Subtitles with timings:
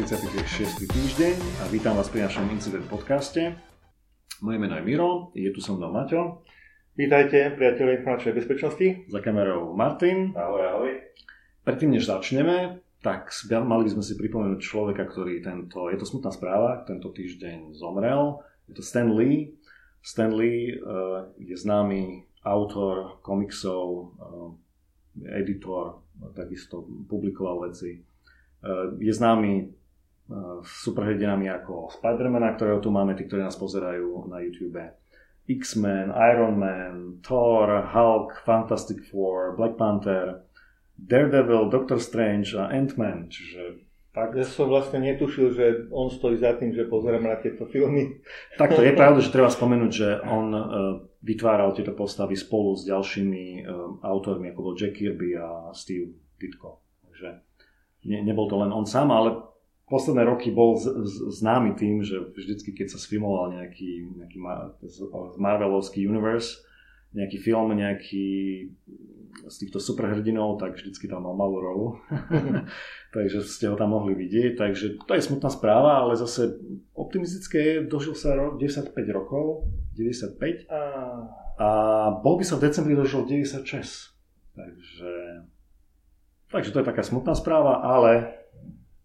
[0.00, 0.88] Máme 46.
[0.88, 3.52] týždeň a vítam vás pri našom Incident podcaste.
[4.40, 6.40] Moje meno je Miro, je tu so mnou Maťo.
[6.96, 9.04] Vítajte, priateľe informačnej bezpečnosti.
[9.12, 10.32] Za kamerou Martin.
[10.32, 11.04] Ahoj, ahoj.
[11.68, 16.32] Predtým, než začneme, tak mali by sme si pripomenúť človeka, ktorý tento, je to smutná
[16.32, 18.40] správa, tento týždeň zomrel.
[18.72, 19.52] Je to Stan Lee.
[20.00, 24.56] Stan Lee uh, je známy autor komiksov, uh,
[25.36, 26.00] editor,
[26.32, 28.08] takisto publikoval veci
[28.60, 29.72] Eh, je známy
[30.30, 34.78] eh, superhrdinami ako Spidermana, ktorého tu máme, tí, ktorí nás pozerajú na YouTube.
[35.50, 40.46] X-Men, Iron Man, Thor, Hulk, Fantastic Four, Black Panther,
[40.94, 44.34] Daredevil, Doctor Strange a Ant-Man, čiže tak.
[44.34, 48.18] Ja som vlastne netušil, že on stojí za tým, že pozerám na tieto filmy.
[48.62, 50.62] Takto je pravda, že treba spomenúť, že on uh,
[51.22, 56.10] vytváral tieto postavy spolu s ďalšími uh, autormi, ako bol Jack Kirby a Steve
[56.42, 56.82] Ditko.
[57.06, 57.28] Takže
[58.10, 59.49] ne, nebol to len on sám, ale
[59.90, 64.38] posledné roky bol z, z, známy tým, že vždycky, keď sa sfilmoval nejaký, nejaký
[65.36, 66.62] Marvelovský universe,
[67.10, 68.26] nejaký film, nejaký
[69.50, 71.86] z týchto superhrdinov, tak vždycky tam mal malú rolu.
[73.16, 74.54] takže ste ho tam mohli vidieť.
[74.54, 76.54] Takže to je smutná správa, ale zase
[76.94, 79.66] optimistické je, dožil sa 95 rokov,
[79.98, 80.80] 95 a,
[81.58, 81.68] a
[82.22, 83.66] bol by sa v decembri dožil 96.
[84.54, 85.12] Takže
[86.50, 88.39] Takže to je taká smutná správa, ale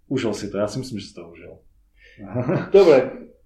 [0.08, 0.62] užil si to.
[0.62, 1.54] Ja si myslím, že si to užil.
[2.76, 2.96] Dobre,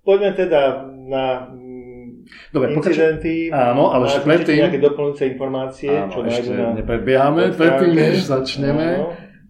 [0.05, 3.49] poďme teda na mm, Dobre, incidenty.
[3.49, 3.69] Pokračuj...
[3.73, 4.57] Áno, ale ešte predtým...
[4.61, 6.77] nejaké doplňujúce informácie, áno, čo ešte na...
[6.77, 8.87] nepredbiehame, predtým, než začneme.
[9.01, 9.07] Áno.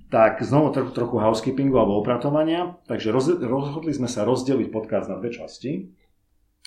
[0.10, 2.82] Tak znovu trochu, trochu housekeepingu alebo opratovania.
[2.90, 5.94] Takže roz, rozhodli sme sa rozdeliť podcast na dve časti.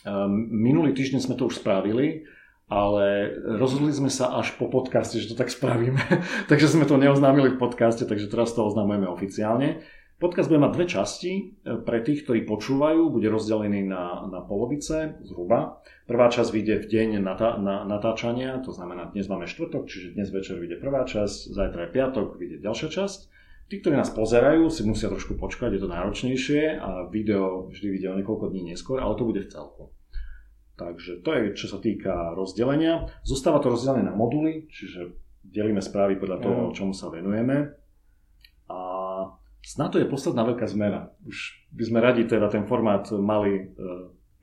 [0.07, 2.23] Um, minulý týždeň sme to už spravili
[2.73, 6.01] ale rozhodli sme sa až po podcaste, že to tak spravíme.
[6.51, 9.85] takže sme to neoznámili v podcaste, takže teraz to oznamujeme oficiálne.
[10.23, 11.33] Podcast bude mať dve časti.
[11.67, 15.83] Pre tých, ktorí počúvajú, bude rozdelený na, na polovice zhruba.
[16.07, 20.31] Prvá časť vyjde v deň natá, na, natáčania, to znamená, dnes máme štvrtok, čiže dnes
[20.31, 23.21] večer vyjde prvá časť, zajtra je piatok, vyjde ďalšia časť.
[23.67, 28.09] Tí, ktorí nás pozerajú, si musia trošku počkať, je to náročnejšie a video vždy vyjde
[28.15, 29.91] o niekoľko dní neskôr, ale to bude v celku.
[30.79, 33.11] Takže to je, čo sa týka rozdelenia.
[33.27, 36.75] Zostáva to rozdelené na moduly, čiže delíme správy podľa toho, mm.
[36.79, 37.82] čomu sa venujeme.
[39.63, 41.15] Snad to je posledná veľká zmena.
[41.23, 43.93] Už by sme radi teda ten formát mali e,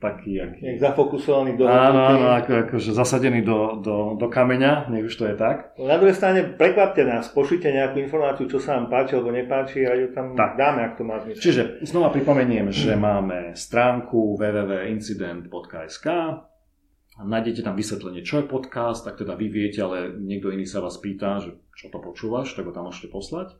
[0.00, 0.60] taký, aký...
[0.64, 1.68] Nech zafokusovaný do...
[1.68, 5.76] Áno, áno, ako, akože zasadený do, do, do kameňa, nech už to je tak.
[5.76, 9.92] Na druhej strane prekvapte nás, pošlite nejakú informáciu, čo sa vám páči alebo nepáči a
[9.92, 10.56] ju tam tak.
[10.56, 11.44] dáme, ak to má zmysel.
[11.44, 16.08] Čiže znova pripomeniem, že máme stránku www.incident.sk
[17.20, 20.96] nájdete tam vysvetlenie, čo je podcast, tak teda vy viete, ale niekto iný sa vás
[20.96, 23.56] pýta, že čo to počúvaš, tak ho tam môžete poslať.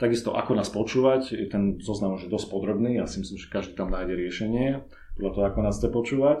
[0.00, 3.72] Takisto ako nás počúvať, je ten zoznam už dosť podrobný, ja si myslím, že každý
[3.78, 4.82] tam nájde riešenie
[5.14, 6.40] podľa toho, ako nás chce počúvať.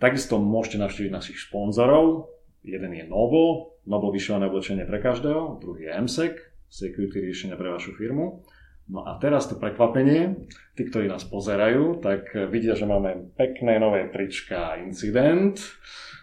[0.00, 2.32] Takisto môžete navštíviť našich sponzorov.
[2.62, 6.34] Jeden je Novo, Novo vyšované oblečenie pre každého, druhý je MSEC,
[6.70, 8.46] security riešenia pre vašu firmu.
[8.90, 14.10] No a teraz to prekvapenie, tí, ktorí nás pozerajú, tak vidia, že máme pekné nové
[14.10, 15.60] trička Incident.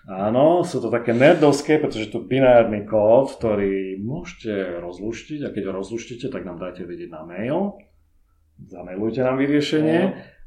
[0.10, 5.74] Áno, sú to také nerdovské, pretože tu binárny kód, ktorý môžete rozluštiť a keď ho
[5.80, 7.78] rozluštíte, tak nám dajte vedieť na mail.
[8.68, 10.00] Zamailujte nám vyriešenie.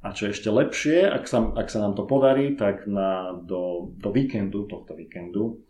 [0.03, 4.11] A čo ešte lepšie, ak sa, ak sa nám to podarí, tak na, do, do
[4.11, 5.63] víkendu, tohto víkendu,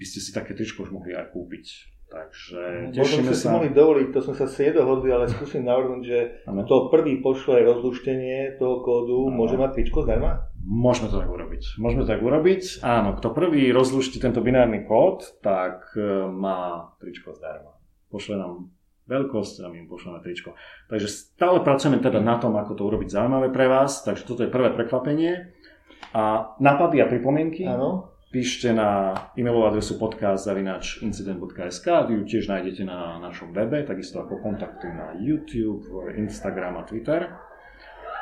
[0.00, 1.97] by ste si také tričko už mohli aj kúpiť.
[2.08, 3.40] Takže tešíme Možno sa.
[3.40, 6.64] si mohli dovoliť, to sme sa si nedohodli, ale skúsim navrhnúť, že ano.
[6.64, 9.36] to prvý pošle rozluštenie toho kódu, ano.
[9.36, 10.48] môže mať tričko zdarma?
[10.64, 11.62] Môžeme to tak urobiť.
[11.76, 12.80] Môžeme to tak urobiť.
[12.80, 17.76] Áno, kto prvý rozluští tento binárny kód, tak e, má tričko zdarma.
[18.08, 18.72] Pošle nám
[19.08, 20.56] veľkosť a my im pošleme tričko.
[20.88, 24.52] Takže stále pracujeme teda na tom, ako to urobiť zaujímavé pre vás, takže toto je
[24.52, 25.52] prvé prekvapenie.
[26.12, 28.16] A nápady a pripomienky Áno.
[28.28, 34.84] Píšte na e-mailovú adresu podcast.incident.sk, vy ju tiež nájdete na našom webe, takisto ako kontakty
[34.92, 37.32] na YouTube, Instagram a Twitter.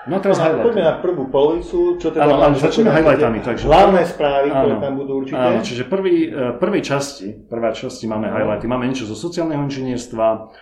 [0.07, 2.31] No teraz no, Poďme na prvú polovicu, čo teda...
[2.31, 3.43] Áno, áno začneme highlightami.
[3.43, 5.43] Takže hlavné správy, áno, ktoré tam budú určite.
[5.43, 8.71] Áno, čiže prvý, e, prvej časti, prvá časti máme highlighty.
[8.71, 10.55] Máme niečo zo sociálneho inžinierstva,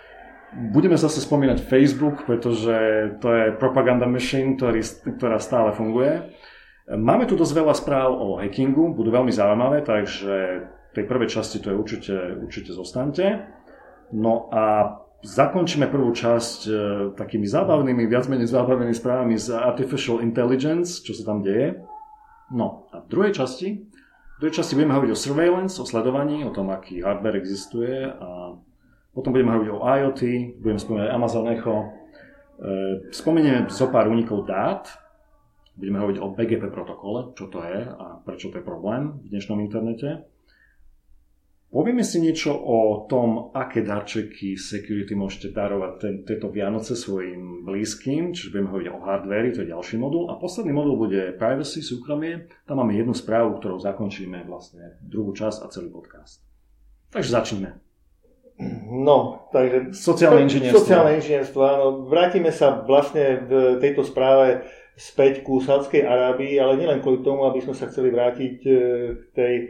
[0.55, 2.77] Budeme zase spomínať Facebook, pretože
[3.19, 4.87] to je propaganda machine, ktorý,
[5.19, 6.31] ktorá stále funguje.
[6.85, 10.35] Máme tu dosť veľa správ o hackingu, budú veľmi zaujímavé, takže
[10.69, 12.15] v tej prvej časti to je určite,
[12.45, 13.49] určite zostaňte.
[14.13, 14.93] No a
[15.25, 16.73] zakončíme prvú časť e,
[17.17, 21.81] takými zábavnými, viac menej zábavnými správami z Artificial Intelligence, čo sa tam deje.
[22.53, 23.81] No a v druhej časti,
[24.37, 28.61] v druhej časti budeme hovoriť o surveillance, o sledovaní, o tom, aký hardware existuje a
[29.17, 30.23] potom budeme hovoriť o IoT,
[30.61, 32.05] budeme spomínať Amazon Echo
[33.11, 34.87] spomenieme zo pár únikov dát,
[35.75, 39.59] budeme hovoriť o BGP protokole, čo to je a prečo to je problém v dnešnom
[39.63, 40.27] internete.
[41.75, 48.31] Povieme si niečo o tom, aké darčeky security môžete darovať ten, tieto Vianoce svojim blízkym,
[48.31, 50.31] čiže budeme hovoriť o hardware, to je ďalší modul.
[50.31, 52.47] A posledný modul bude privacy, súkromie.
[52.71, 56.47] Tam máme jednu správu, ktorou zakončíme vlastne druhú časť a celý podcast.
[57.11, 57.83] Takže začneme.
[58.95, 59.91] No, takže...
[59.91, 60.79] Sociálne inžinierstvo.
[60.79, 61.87] Sociálne inžinierstvo, áno.
[62.07, 64.63] Vrátime sa vlastne v tejto správe
[64.95, 68.71] späť ku Sádskej Arábii, ale nielen kvôli tomu, aby sme sa chceli vrátiť e,
[69.19, 69.65] k tej e,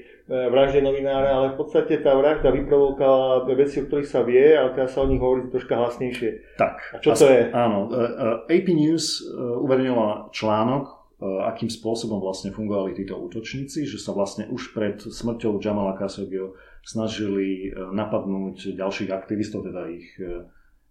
[0.52, 4.92] vražde novinára, ale v podstate tá vražda vyprovokovala veci, o ktorých sa vie, ale teraz
[4.92, 6.60] sa o nich hovorí troška hlasnejšie.
[6.60, 6.76] Tak.
[6.92, 7.48] A čo to je?
[7.56, 7.88] Áno.
[7.88, 9.24] E, AP News
[9.64, 10.92] uverejnila článok,
[11.24, 16.52] akým spôsobom vlastne fungovali títo útočníci, že sa vlastne už pred smrťou Jamala Khashoggiho
[16.84, 20.04] snažili napadnúť ďalších aktivistov, teda ich,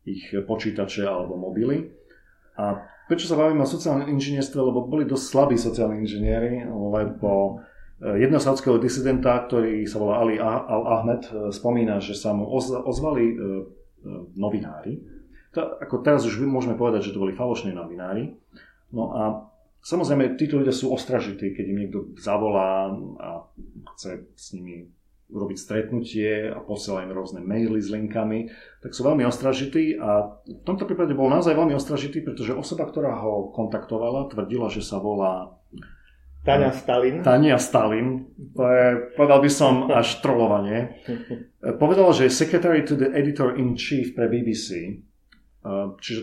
[0.10, 1.86] ich počítače alebo mobily.
[2.60, 7.62] A prečo sa bavíme o sociálnom inžinierstve, lebo boli dosť slabí sociálni inžinieri, lebo
[8.02, 12.46] e, jedného saudského disidenta, ktorý sa volá Ali Al-Ahmed, e, spomína, že sa mu
[12.86, 13.36] ozvali e,
[14.38, 15.02] novinári.
[15.54, 18.34] To, ako teraz už môžeme povedať, že to boli falošní novinári.
[18.94, 19.24] No a
[19.82, 22.90] samozrejme, títo ľudia sú ostražití, keď im niekto zavolá
[23.22, 23.30] a
[23.94, 24.90] chce s nimi
[25.34, 28.54] urobiť stretnutie a posiela im rôzne maily s linkami,
[28.86, 33.18] tak sú veľmi ostražití a v tomto prípade bol naozaj veľmi ostražitý, pretože osoba, ktorá
[33.18, 35.58] ho kontaktovala, tvrdila, že sa volá
[36.44, 37.24] Tania Stalin.
[37.24, 38.28] Tania Stalin.
[38.54, 38.86] To je,
[39.16, 41.00] povedal by som, až trolovanie.
[41.80, 45.00] Povedala, že je secretary to the editor-in-chief pre BBC.
[46.04, 46.22] Čiže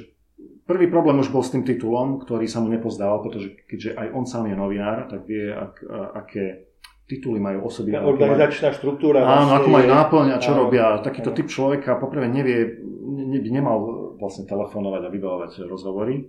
[0.68, 4.24] prvý problém už bol s tým titulom, ktorý sa mu nepozdával, pretože keďže aj on
[4.28, 5.80] sám je novinár, tak vie, ak,
[6.12, 6.69] aké
[7.10, 7.98] tituly majú osoby.
[7.98, 9.26] Organizačná štruktúra.
[9.26, 11.02] Áno, ako majú náplň a čo áno, robia.
[11.02, 11.38] Takýto áno.
[11.42, 13.76] typ človeka poprvé nevie, ne, by nemal
[14.22, 16.22] vlastne telefonovať a vybavovať rozhovory.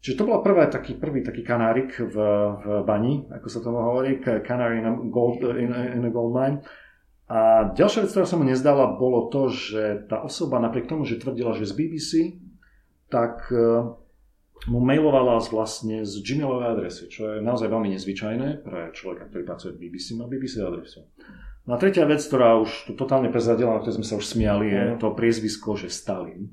[0.00, 2.16] Čiže to bola prvá taký, prvý taký kanárik v,
[2.56, 6.64] v bani, ako sa tomu hovorí, canary in a, gold, in, in a gold mine.
[7.28, 11.20] A ďalšia vec, ktorá sa mu nezdala, bolo to, že tá osoba napriek tomu, že
[11.20, 12.10] tvrdila, že z BBC,
[13.12, 13.44] tak
[14.68, 19.70] mu mailovala vlastne z Gmailovej adresy, čo je naozaj veľmi nezvyčajné pre človeka, ktorý pracuje
[19.72, 21.08] v BBC, má BBC adresu.
[21.64, 24.68] No a tretia vec, ktorá už tu totálne prezradila, na ktorej sme sa už smiali,
[24.68, 26.52] je to priezvisko, že Stalin.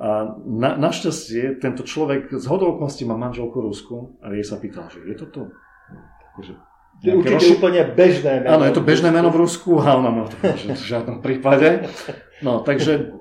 [0.00, 5.04] A na, našťastie tento človek z hodovoknosti má manželku Rusku a jej sa pýtal, že
[5.04, 6.52] je akože,
[7.00, 7.56] to je určite roz...
[7.56, 8.60] úplne bežné meno.
[8.60, 11.88] Áno, je to bežné meno v Rusku a ona má to, že v žiadnom prípade.
[12.40, 13.19] No, takže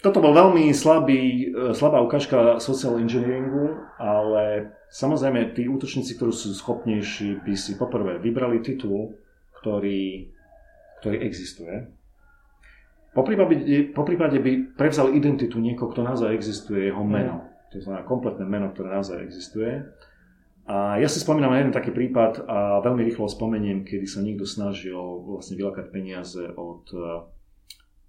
[0.00, 6.56] toto bol veľmi slabý, e, slabá ukážka social engineeringu, ale samozrejme tí útočníci, ktorí sú
[6.56, 9.12] schopnejší, by si poprvé vybrali titul,
[9.60, 10.32] ktorý,
[11.04, 11.92] ktorý existuje.
[13.12, 13.58] Po prípade,
[13.92, 17.44] po prípade by prevzal identitu niekoho, kto naozaj existuje, jeho meno.
[17.74, 19.84] To znamená kompletné meno, ktoré naozaj existuje.
[20.70, 24.46] A ja si spomínam na jeden taký prípad a veľmi rýchlo spomeniem, kedy sa niekto
[24.46, 26.86] snažil vlastne vylakať peniaze od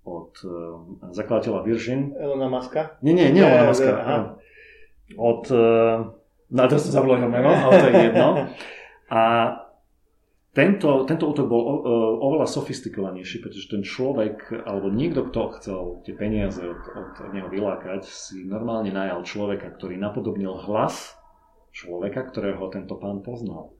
[0.05, 0.51] od uh,
[1.13, 2.15] zakladateľa Virgin.
[2.17, 2.97] Elona Muska?
[3.05, 3.91] Nie, nie, nie Elona Muska.
[5.17, 6.15] Od, uh,
[6.49, 8.27] no teraz som zabudol jeho meno, ale to je jedno.
[9.11, 9.21] A
[10.51, 11.71] tento, tento útok bol o,
[12.27, 18.03] oveľa sofistikovanejší, pretože ten človek, alebo niekto, kto chcel tie peniaze od, od neho vylákať,
[18.03, 21.15] si normálne najal človeka, ktorý napodobnil hlas
[21.71, 23.71] človeka, ktorého tento pán poznal.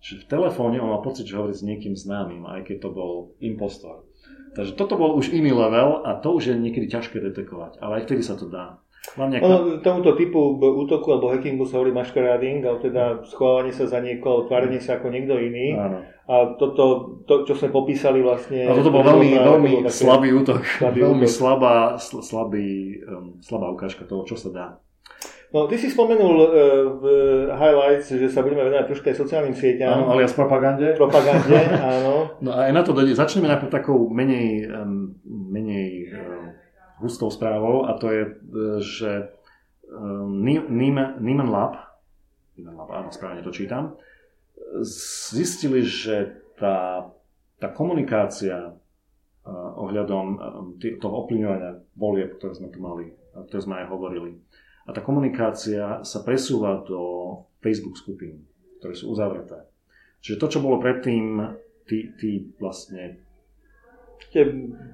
[0.00, 3.12] Čiže v telefóne on mal pocit, že hovorí s niekým známym, aj keď to bol
[3.42, 4.06] impostor.
[4.50, 8.10] Takže toto bol už iný level a to už je niekedy ťažké detekovať, ale aj
[8.10, 8.82] vtedy sa to dá.
[9.16, 9.48] Nejaká...
[9.48, 14.44] No, tomuto typu útoku alebo hackingu sa hovorí masquerading, ale teda schovávanie sa za niekoho,
[14.44, 15.72] tvárenie sa ako niekto iný.
[15.72, 16.04] Áno.
[16.30, 18.68] A toto, to, čo sme popísali vlastne...
[18.68, 21.32] A toto bol veľmi, veľmi slabý útok, slabý veľmi útok.
[21.32, 24.66] slabá, slabý, um, slabá ukážka toho, čo sa dá.
[25.50, 26.50] No, ty si spomenul uh,
[26.94, 27.04] v
[27.50, 29.98] highlights, že sa budeme venovať trošku aj sociálnym sieťam.
[29.98, 30.94] Áno, alias propagande.
[30.94, 31.58] Propagande,
[31.98, 32.38] áno.
[32.38, 33.18] No a aj na to dojde.
[33.18, 36.54] Začneme najprv takou menej, um, menej um,
[37.02, 39.10] hustou správou a to je, uh, že
[39.90, 41.82] um, Neiman Lab,
[42.54, 43.98] Neiman Lab, áno, správne to čítam,
[45.34, 47.10] zistili, že tá,
[47.58, 50.26] tá komunikácia uh, ohľadom
[50.78, 53.10] toho ovplyvňovania volieb, ktoré sme tu mali,
[53.50, 54.38] ktoré sme aj hovorili,
[54.90, 57.00] a tá komunikácia sa presúva do
[57.62, 58.42] Facebook skupín,
[58.82, 59.62] ktoré sú uzavreté.
[60.18, 61.38] Čiže to, čo bolo predtým,
[61.86, 63.22] tí, tí vlastne...
[64.34, 64.42] Tie,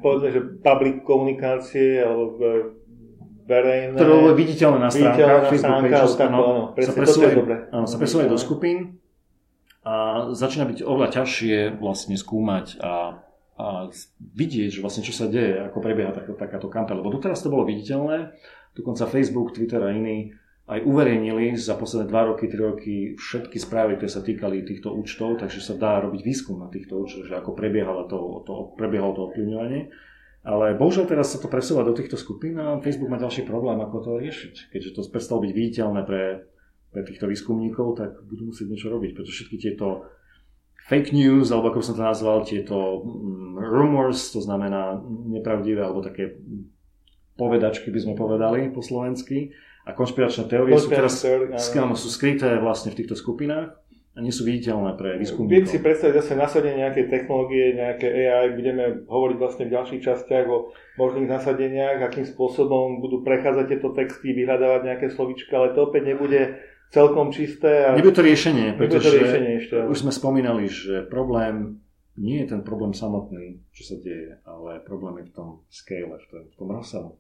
[0.04, 2.76] povedzme, že public komunikácie, alebo
[3.48, 3.96] verejné...
[3.96, 6.44] Ktoré bolo viditeľné na stránkach, Facebook pages, áno,
[6.76, 7.38] sa presúvajú,
[7.72, 8.78] áno, sa presúvajú do skupín
[9.86, 13.22] a začína byť oveľa ťažšie vlastne skúmať a,
[13.54, 13.66] a
[14.34, 16.98] vidieť, že vlastne čo sa deje, ako prebieha taká, takáto kampaň.
[16.98, 18.34] Lebo doteraz to bolo viditeľné,
[18.76, 23.96] Dokonca Facebook, Twitter a iní aj uverejnili za posledné 2 roky, 3 roky všetky správy,
[23.96, 27.54] ktoré sa týkali týchto účtov, takže sa dá robiť výskum na týchto účtoch, že ako
[27.54, 29.94] prebiehalo to, to, prebiehalo to ovplyvňovanie.
[30.46, 33.96] Ale bohužiaľ teraz sa to presúva do týchto skupín a Facebook má ďalší problém, ako
[34.02, 34.70] to riešiť.
[34.70, 36.46] Keďže to prestalo byť viditeľné pre,
[36.90, 40.06] pre týchto výskumníkov, tak budú musieť niečo robiť, pretože všetky tieto
[40.86, 46.38] fake news, alebo ako som to nazval, tieto mm, rumors, to znamená nepravdivé, alebo také
[47.36, 49.52] povedačky by sme povedali po slovensky,
[49.86, 53.70] a konšpiračné teórie sú teraz sú skryté vlastne v týchto skupinách
[54.16, 55.52] a nie sú viditeľné pre výskumníkov.
[55.52, 60.46] Viem si predstaviť zase nasadenie nejakej technológie, nejaké AI, budeme hovoriť vlastne v ďalších častiach
[60.48, 66.02] o možných nasadeniach, akým spôsobom budú prechádzať tieto texty, vyhľadávať nejaké slovička, ale to opäť
[66.16, 66.58] nebude
[66.90, 67.86] celkom čisté.
[67.86, 67.94] A...
[67.94, 69.86] Nebude to riešenie, pretože to riešenie ešte, ale...
[69.92, 71.84] už sme spomínali, že problém
[72.16, 76.26] nie je ten problém samotný, čo sa deje, ale problém je v tom scale, v
[76.28, 77.12] tom, v tom rozsahu,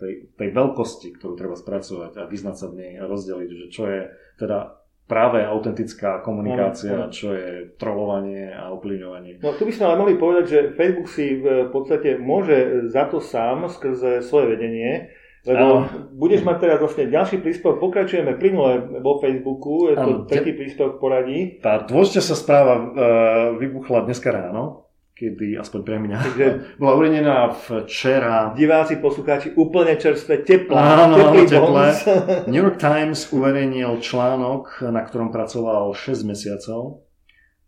[0.00, 3.84] tej, tej veľkosti, ktorú treba spracovať a vyznať sa v nej a rozdeliť, že čo
[3.84, 4.08] je
[4.40, 7.12] teda práve autentická komunikácia, no, no.
[7.12, 9.42] čo je trolovanie a ovplyvňovanie.
[9.42, 13.18] No tu by sme ale mohli povedať, že Facebook si v podstate môže za to
[13.18, 15.09] sám skrze svoje vedenie,
[15.48, 15.88] lebo ano.
[16.12, 20.96] budeš mať teraz vlastne ďalší príspevok, pokračujeme plynule vo Facebooku, je to ano, tretí príspevok
[20.96, 21.38] v poradí.
[21.64, 22.86] Tá sa správa uh,
[23.56, 26.46] vybuchla dneska ráno, kedy, aspoň pre mňa, Takže,
[26.80, 28.52] bola uvedená včera.
[28.52, 31.86] Diváci, poslucháči, úplne čerstvé, teplá, áno, teplý teplé.
[32.52, 37.08] New York Times uverejnil článok, na ktorom pracoval 6 mesiacov.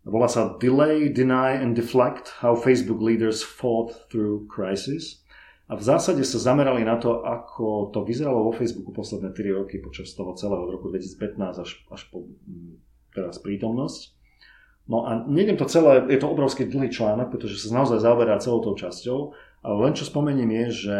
[0.03, 5.22] Volá sa Delay, Deny and Deflect, How Facebook Leaders Fought Through Crisis.
[5.71, 9.79] A v zásade sa zamerali na to, ako to vyzeralo vo Facebooku posledné 3 roky
[9.79, 12.83] počas toho celého roku 2015 až, až po mm,
[13.15, 14.11] teraz prítomnosť.
[14.91, 18.59] No a nejdem to celé, je to obrovský dlhý článok, pretože sa naozaj zaoberá celou
[18.59, 19.19] tou časťou,
[19.63, 20.97] ale len čo spomeniem je, že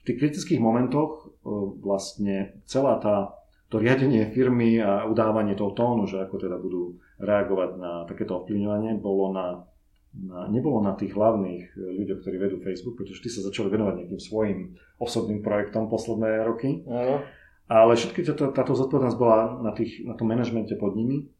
[0.00, 1.44] v tých kritických momentoch e,
[1.84, 3.36] vlastne celá tá,
[3.68, 8.96] to riadenie firmy a udávanie toho tónu, že ako teda budú reagovať na takéto ovplyvňovanie,
[8.96, 9.68] bolo na,
[10.10, 14.20] na, nebolo na tých hlavných ľuďoch, ktorí vedú Facebook, pretože tí sa začali venovať nejakým
[14.20, 14.58] svojim
[14.98, 16.82] osobným projektom posledné roky.
[16.86, 17.22] Aha.
[17.70, 21.30] Ale všetky táto, táto zodpovednosť bola na, tých, na tom manažmente pod nimi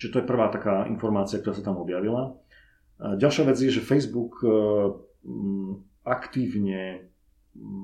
[0.00, 2.32] Čiže to je prvá taká informácia, ktorá sa tam objavila.
[2.96, 4.48] Ďalšia vec je, že Facebook e,
[6.08, 7.12] aktívne,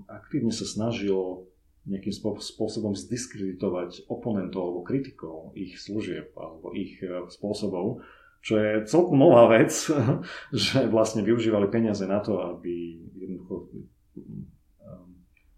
[0.09, 1.45] aktívne sa snažil
[1.85, 8.01] nejakým spôsobom zdiskreditovať oponentov alebo kritikov ich služieb alebo ich e, spôsobov,
[8.47, 9.75] čo je celkom nová vec,
[10.55, 13.75] že vlastne využívali peniaze na to, aby jednoducho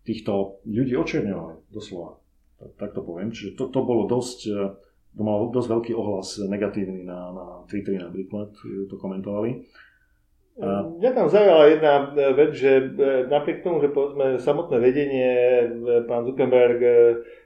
[0.08, 2.16] týchto ľudí očerňovali, doslova.
[2.80, 3.28] Tak to poviem.
[3.28, 4.56] Čiže to, to bolo dosť e,
[5.18, 8.54] to mal dosť veľký ohlas negatívny na, na Twitteri napríklad,
[8.86, 9.66] to komentovali.
[10.58, 10.82] A...
[10.82, 12.84] Mňa tam zaujala jedna e, vec, že e,
[13.30, 15.66] napriek tomu, že povedzme samotné vedenie, e,
[16.02, 16.82] pán Zuckerberg,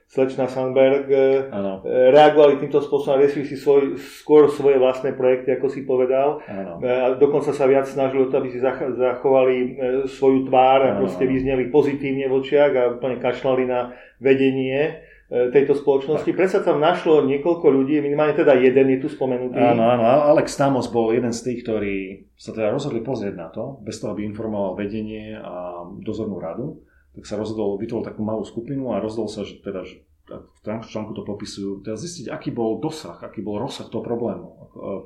[0.09, 1.09] slečna Sandberg
[1.49, 1.81] ano.
[1.85, 6.41] reagovali týmto spôsobom a riešili si svoj, skôr svoje vlastné projekty, ako si povedal.
[6.45, 6.77] Ano.
[6.81, 11.73] A dokonca sa viac snažili o to, aby si zachovali svoju tvár a proste vyzneli
[11.73, 15.01] pozitívne v očiach a úplne kašľali na vedenie
[15.33, 16.29] tejto spoločnosti.
[16.29, 19.57] Predsa tam našlo niekoľko ľudí, minimálne teda jeden je tu spomenutý.
[19.57, 23.81] Áno, áno, Alex Tamos bol jeden z tých, ktorí sa teda rozhodli pozrieť na to,
[23.81, 26.85] bez toho, aby informoval vedenie a dozornú radu,
[27.17, 31.17] tak sa rozhodol, vytvoril takú malú skupinu a rozhodol sa, že teda, že v článku
[31.17, 34.57] to popisujú, teda zistiť, aký bol dosah, aký bol rozsah toho problému e,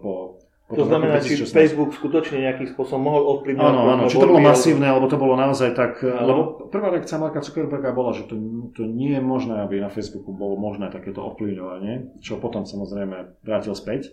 [0.03, 3.64] po to znamená, či Facebook skutočne nejakým spôsobom mohol ovplyvniť.
[3.64, 6.28] Áno, áno, či to bolo masívne, alebo to bolo naozaj tak, áno.
[6.28, 8.36] lebo prvá reakcia Marka Zuckerberga bola, že to,
[8.76, 13.72] to nie je možné, aby na Facebooku bolo možné takéto ovplyvňovanie, čo potom samozrejme vrátil
[13.80, 14.12] späť.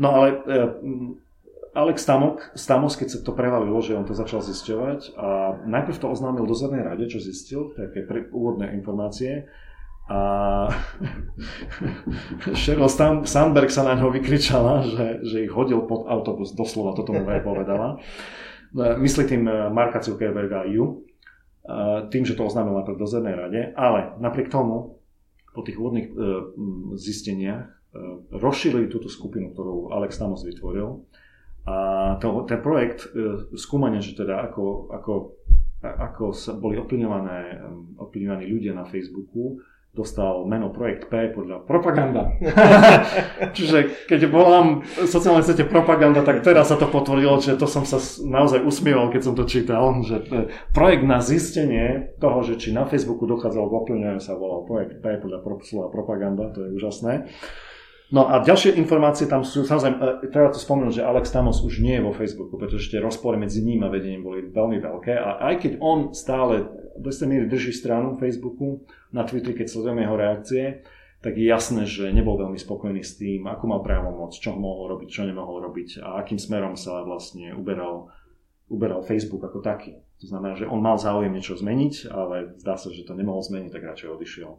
[0.00, 0.36] No ale e,
[1.76, 5.28] Alex Stamok, Stamos, keď sa to prevalilo, že on to začal zisťovať a
[5.68, 9.52] najprv to oznámil dozornej rade, čo zistil, také pre, úvodné informácie,
[10.08, 10.20] a
[12.60, 12.88] Sheryl
[13.28, 17.44] Sandberg sa na ňo vykričala, že, že ich hodil pod autobus, doslova toto mu aj
[17.44, 18.00] povedala.
[18.74, 21.04] Myslí tým eh, Marka Zuckerberga ju,
[21.68, 24.96] eh, tým, že to oznámil na dozornej rade, ale napriek tomu
[25.52, 26.16] po tých úvodných eh,
[26.96, 27.76] zisteniach
[28.28, 31.08] rozšírili túto skupinu, ktorú Alex Tamos vytvoril
[31.64, 31.76] a
[32.20, 33.08] to, ten projekt
[33.56, 35.12] skúmania, že teda ako, ako,
[35.80, 39.56] ako sa boli ovplyvňovaní ľudia na Facebooku,
[39.98, 42.30] dostal meno Projekt P podľa propaganda.
[43.58, 47.98] Čiže keď volám sociálne siete propaganda, tak teraz sa to potvrdilo, že to som sa
[48.22, 50.22] naozaj usmieval, keď som to čítal, že
[50.70, 55.18] projekt na zistenie toho, že či na Facebooku dochádzalo k ovplyvňovaniu sa volal Projekt P
[55.18, 57.26] podľa slova propaganda, to je úžasné.
[58.08, 61.84] No a ďalšie informácie tam sú, samozrejme, e, treba to spomenúť, že Alex Tamos už
[61.84, 65.44] nie je vo Facebooku, pretože tie rozpory medzi ním a vedením boli veľmi veľké a
[65.52, 66.64] aj keď on stále
[66.96, 70.64] do istej miery drží stranu Facebooku na Twitteri, keď sledujeme jeho reakcie,
[71.18, 75.08] tak je jasné, že nebol veľmi spokojný s tým, ako mal právomoc, čo mohol robiť,
[75.10, 78.06] čo nemohol robiť a akým smerom sa vlastne uberal,
[78.70, 79.98] uberal Facebook ako taký.
[80.22, 83.70] To znamená, že on mal záujem niečo zmeniť, ale zdá sa, že to nemohol zmeniť,
[83.70, 84.50] tak radšej odišiel.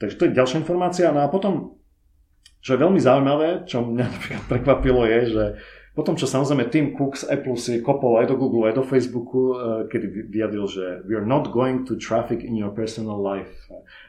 [0.00, 1.12] Takže to je ďalšia informácia.
[1.12, 1.80] No a potom
[2.60, 5.44] čo je veľmi zaujímavé, čo mňa napríklad prekvapilo je, že
[5.90, 9.58] potom, čo samozrejme Tim Cook z Apple si kopol aj do Google, aj do Facebooku,
[9.58, 13.50] eh, kedy vyjadril, že we are not going to traffic in your personal life.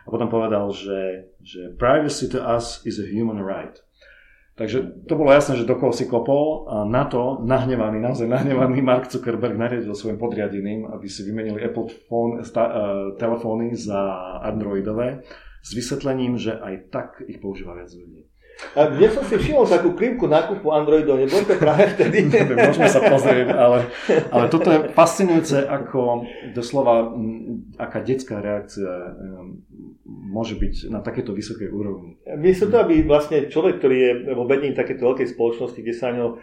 [0.05, 3.81] A potom povedal, že, že privacy to us is a human right.
[4.61, 8.83] Takže to bolo jasné, že do koho si kopol a na to nahnevaný, naozaj nahnevaný
[8.85, 12.73] Mark Zuckerberg nariadil svojim podriadeným, aby si vymenili Apple phone, sta, uh,
[13.17, 13.97] telefóny za
[14.43, 15.25] Androidové
[15.65, 18.30] s vysvetlením, že aj tak ich používa viac ľudí.
[18.75, 22.31] A kde som si všimol takú krivku nákupu Androidov, nebolo to práve vtedy?
[22.55, 23.91] Môžeme sa pozrieť, ale,
[24.31, 26.23] ale toto je fascinujúce, ako
[26.55, 27.11] doslova,
[27.75, 28.91] aká detská reakcia
[30.31, 32.15] môže byť na takéto vysokej úrovni.
[32.39, 36.27] Miesto to, aby vlastne človek, ktorý je vo vedení takéto veľkej spoločnosti, kde sa ňo
[36.31, 36.37] uh,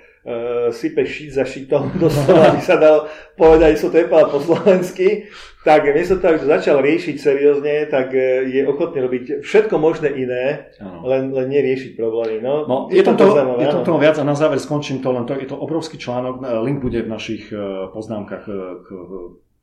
[0.73, 5.29] sype šít za šitom, doslova by sa dal povedať, sú to po slovensky,
[5.65, 10.71] tak miesto toho, to začal riešiť seriózne, tak e, je ochotný robiť všetko možné iné,
[10.81, 12.39] len, len neriešiť problémy.
[12.39, 15.27] No, no, je, to, to, je to toho viac a na záver skončím to, len
[15.27, 17.51] to, je to obrovský článok, e, link bude v našich
[17.95, 18.45] poznámkach
[18.85, 18.89] k,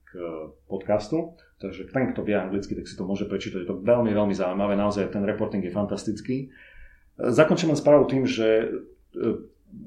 [0.04, 0.10] k
[0.68, 1.36] podcastu.
[1.56, 3.64] Takže ten, kto vie anglicky, tak si to môže prečítať.
[3.64, 4.76] Je to veľmi, veľmi zaujímavé.
[4.76, 6.52] Naozaj ten reporting je fantastický.
[7.16, 8.68] Zakončím len správu tým, že e,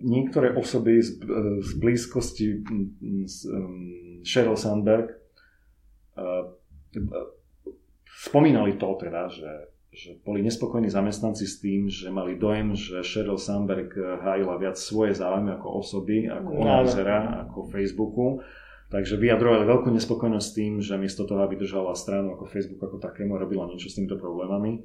[0.01, 2.65] niektoré osoby z, e, z blízkosti
[3.29, 5.13] z, um, Sheryl Sandberg
[8.09, 9.53] spomínali to teda, že,
[9.93, 15.15] že boli nespokojní zamestnanci s tým, že mali dojem, že Sheryl Sandberg hájila viac svoje
[15.15, 18.43] záujmy ako osoby, ako ona vyzerá, ako Facebooku
[18.89, 22.97] Takže vyjadrovali veľkú nespokojnosť s tým, že miesto toho, aby držala stranu ako Facebook ako
[22.97, 24.81] takému, robila niečo s týmito problémami,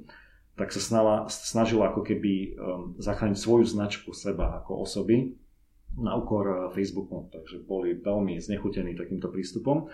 [0.60, 2.52] tak sa snala, snažila ako keby um,
[3.00, 5.32] zachrániť svoju značku seba ako osoby
[5.96, 7.32] na úkor uh, Facebooku.
[7.32, 9.88] Takže boli veľmi znechutení takýmto prístupom.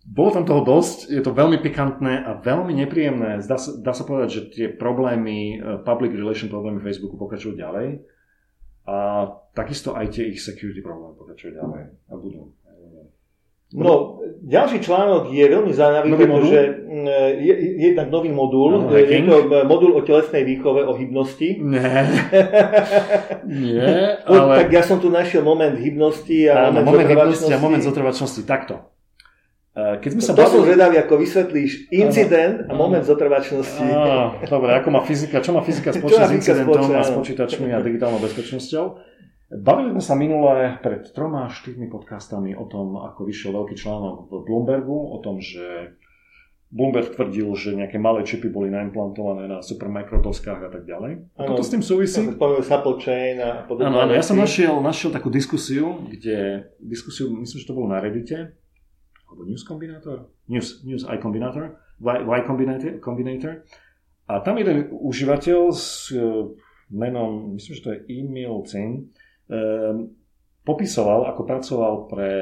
[0.00, 3.44] Bolo tam toho dosť, je to veľmi pikantné a veľmi nepríjemné.
[3.44, 8.00] Dá sa, dá sa povedať, že tie problémy, uh, public relation problémy Facebooku pokračujú ďalej
[8.88, 12.56] a takisto aj tie ich security problémy pokračujú ďalej a budú.
[13.70, 16.58] No, ďalší článok je veľmi zaujímavý, nový pretože
[16.90, 17.06] mm,
[17.38, 21.54] je, je jednak nový modul, no, je to modul o telesnej výchove, o hybnosti.
[21.62, 22.02] Nie,
[23.46, 23.94] Nie
[24.26, 24.66] ale...
[24.66, 28.42] Tak ja som tu našiel moment hybnosti a moment, moment hybnosti a moment zotrvačnosti.
[28.42, 28.90] Takto.
[29.70, 30.50] E, keď sme sa to bavili...
[30.50, 33.86] som zvedavý, ako vysvetlíš incident a moment zotrvačnosti.
[33.86, 37.78] Á, dobre, ako má fyzika, čo má fyzika spoločne s incidentom a s počítačmi a
[37.78, 38.84] digitálnou bezpečnosťou?
[39.50, 44.46] Bavili sme sa minule pred troma, štyrmi podcastami o tom, ako vyšiel veľký článok v
[44.46, 45.98] Bloombergu, o tom, že
[46.70, 51.34] Bloomberg tvrdil, že nejaké malé čipy boli naimplantované na supermikrodoskách a tak ďalej.
[51.34, 52.22] A toto s tým súvisí.
[52.22, 53.90] Supply chain a podobne.
[53.90, 57.98] Áno, áno, ja som našiel, našiel takú diskusiu, kde, diskusiu, myslím, že to bolo na
[57.98, 58.54] Reddite,
[59.30, 60.26] alebo News Combinator?
[60.50, 63.52] News, News I Combinator, Y, y Combinator, Combinator.
[64.26, 66.22] A tam jeden užívateľ s e,
[66.90, 69.10] menom, myslím, že to je Emil Zinn,
[69.50, 70.14] Ehm,
[70.62, 72.34] popisoval, ako pracoval pre,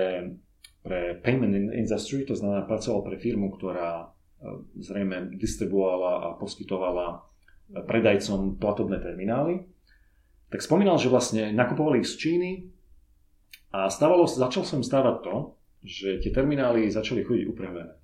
[0.84, 4.12] pre payment industry, to znamená pracoval pre firmu, ktorá
[4.44, 7.16] ehm, zrejme distribuovala a poskytovala e,
[7.80, 9.64] predajcom platobné terminály,
[10.52, 12.50] tak spomínal, že vlastne nakupovali z Číny
[13.72, 15.34] a stávalo, začal som stávať to,
[15.84, 17.98] že tie terminály začali chodiť upravené.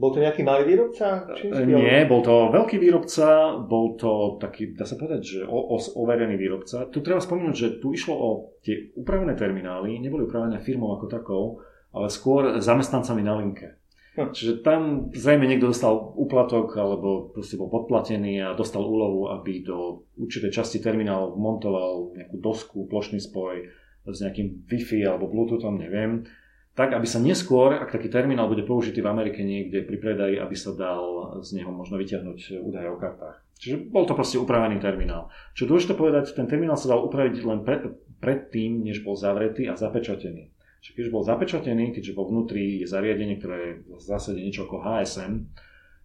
[0.00, 1.28] Bol to nejaký malý výrobca?
[1.36, 5.78] Čínsky, Nie, bol to veľký výrobca, bol to taký, dá sa povedať, že o, o,
[5.78, 6.88] overený výrobca.
[6.88, 8.28] Tu treba spomenúť, že tu išlo o
[8.64, 11.44] tie upravené terminály, neboli upravené firmou ako takou,
[11.92, 13.76] ale skôr zamestnancami na linke.
[14.16, 14.32] Hm.
[14.32, 20.08] Čiže tam zrejme niekto dostal úplatok alebo proste bol podplatený a dostal úlovu, aby do
[20.16, 23.68] určitej časti terminálu montoval nejakú dosku, plošný spoj
[24.08, 26.26] s nejakým Wi-Fi alebo Bluetoothom, neviem
[26.72, 30.56] tak, aby sa neskôr, ak taký terminál bude použitý v Amerike niekde pri predaji, aby
[30.56, 33.44] sa dal z neho možno vyťahnuť údaje o kartách.
[33.60, 35.28] Čiže bol to proste upravený terminál.
[35.52, 39.76] Čo dôležité povedať, ten terminál sa dal upraviť len pre, predtým, než bol zavretý a
[39.76, 40.50] zapečatený.
[40.82, 44.82] Čiže keď bol zapečatený, keďže vo vnútri je zariadenie, ktoré je v zásade niečo ako
[44.82, 45.46] HSM,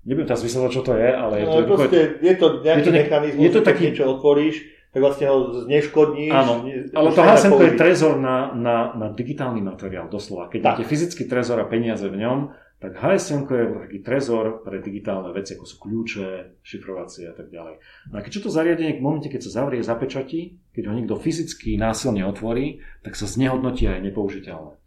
[0.06, 1.60] nebudem teraz vysvetľovať, čo to je, ale je no, to...
[1.66, 4.56] Proste, je to nejaký je to, mechanizmus, je to taký, niečo otvoríš,
[4.96, 6.32] tak vlastne ho zneškodníš.
[6.34, 6.64] Áno,
[6.96, 7.22] ale to
[7.54, 10.48] to je trezor na, na, na digitálny materiál, doslova.
[10.48, 10.68] Keď tak.
[10.68, 12.38] máte fyzický trezor a peniaze v ňom,
[12.78, 17.82] tak HSM je taký trezor pre digitálne veci, ako sú kľúče, šifrovacie a tak ďalej.
[18.14, 21.74] No a keď to zariadenie v momente, keď sa zavrie, zapečatí, keď ho niekto fyzicky
[21.74, 24.78] násilne otvorí, tak sa znehodnotí aj nepoužiteľné.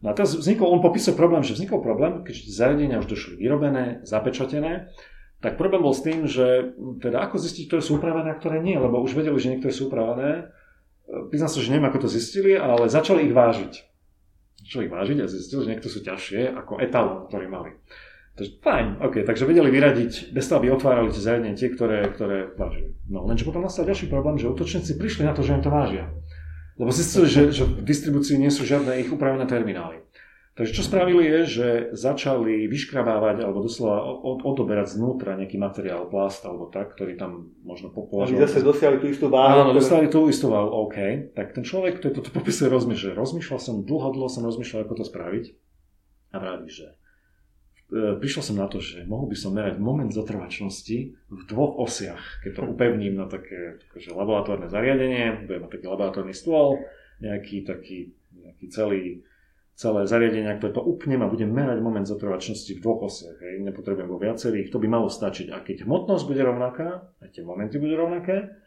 [0.00, 4.06] No a teraz vznikol, on popisuje problém, že vznikol problém, keď zariadenia už došli vyrobené,
[4.06, 4.94] zapečatené,
[5.40, 8.76] tak problém bol s tým, že teda ako zistiť, ktoré sú upravené a ktoré nie,
[8.76, 10.52] lebo už vedeli, že niektoré sú upravené.
[11.32, 13.90] Priznám sa, že neviem, ako to zistili, ale začali ich vážiť
[14.70, 17.74] človek vážiť a zistil, že niekto sú ťažšie ako etalón, ktorý mali.
[18.38, 22.54] Takže fajn, OK, takže vedeli vyradiť, bez toho, aby otvárali tie zariadenia tie, ktoré, ktoré
[22.54, 22.94] vážili.
[23.10, 26.08] No lenže potom nastal ďalší problém, že útočníci prišli na to, že im to vážia.
[26.78, 30.00] Lebo zistili, že, že v distribúcii nie sú žiadne ich upravené terminály.
[30.60, 36.44] Takže čo spravili je, že začali vyškrabávať alebo doslova od, odoberať znútra nejaký materiál, plast
[36.44, 38.36] alebo tak, ktorý tam možno považovali.
[38.36, 39.64] Oni zase dosiahli tú istú váhu.
[39.64, 41.32] Áno, dostali tú istú váhu, OK.
[41.32, 43.16] Tak ten človek, ktorý toto popisuje, rozmýšľa.
[43.16, 45.44] Rozmýšľal som, dlho, dlho som rozmýšľal, ako to spraviť.
[46.28, 46.92] A vraví, že
[47.88, 52.44] e, prišiel som na to, že mohol by som merať moment zotrvačnosti v dvoch osiach,
[52.44, 56.84] keď to upevním na také že laboratórne zariadenie, budem mať taký laboratórny stôl,
[57.24, 59.24] nejaký taký nejaký celý
[59.80, 63.40] celé zariadenie, ktoré to upnem a budem merať moment zotrvačnosti v dvoch osiach.
[63.40, 63.64] Hej.
[63.64, 65.48] Nepotrebujem vo viacerých, to by malo stačiť.
[65.48, 68.60] A keď hmotnosť bude rovnaká, a tie momenty budú rovnaké,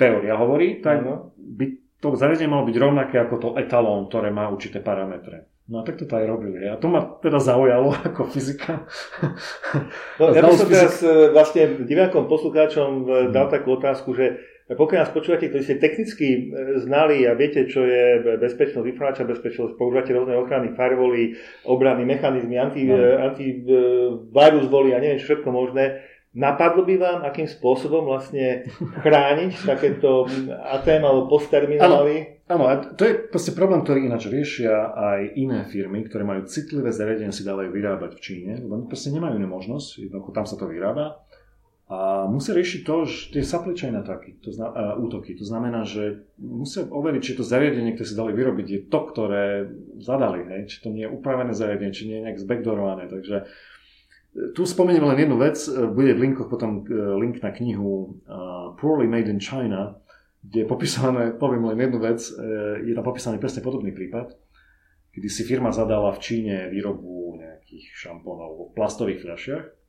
[0.00, 1.36] teória hovorí, tak uh-huh.
[1.36, 1.66] by
[2.00, 5.52] to zariadenie malo byť rovnaké ako to etalón, ktoré má určité parametre.
[5.66, 6.62] No a tak to aj robili.
[6.70, 8.88] A to ma teda zaujalo ako fyzika.
[10.16, 14.40] No, ja by som teraz e, vlastne divákom, poslucháčom e, dal takú otázku, že
[14.74, 16.40] pokiaľ nás počúvate, ktorí ste technicky e,
[16.82, 22.90] znali a viete, čo je bezpečnosť, informačná bezpečnosť, používate rôzne ochrany, firewally, obrany, mechanizmy, anti,
[22.90, 22.98] no.
[22.98, 26.02] antivirus voly a neviem, čo všetko možné,
[26.36, 28.68] Napadlo by vám, akým spôsobom vlastne
[29.00, 32.44] chrániť takéto ATM alebo postterminály?
[32.46, 36.92] Áno, a to je proste problém, ktorý ináč riešia aj iné firmy, ktoré majú citlivé
[36.92, 40.68] zariadenia, si dávajú vyrábať v Číne, lebo proste nemajú inú možnosť, jednoducho tam sa to
[40.68, 41.25] vyrába.
[41.86, 45.38] A musia riešiť to, že tie supply chain ataky, to zna, uh, útoky.
[45.38, 49.70] To znamená, že musia overiť, či to zariadenie, ktoré si dali vyrobiť, je to, ktoré
[50.02, 50.42] zadali.
[50.50, 50.62] Hej?
[50.66, 53.06] Či to nie je upravené zariadenie, či nie je nejak zbackdoorované.
[53.06, 53.44] Takže e,
[54.50, 55.62] tu spomeniem len jednu vec.
[55.62, 56.90] E, bude v linkoch potom e,
[57.22, 60.02] link na knihu uh, Poorly Made in China,
[60.42, 62.18] kde je popísané, poviem len jednu vec,
[62.82, 64.30] je tam popísaný presne podobný prípad,
[65.10, 69.85] kedy si firma zadala v Číne výrobu nejakých šampónov v plastových fľašiach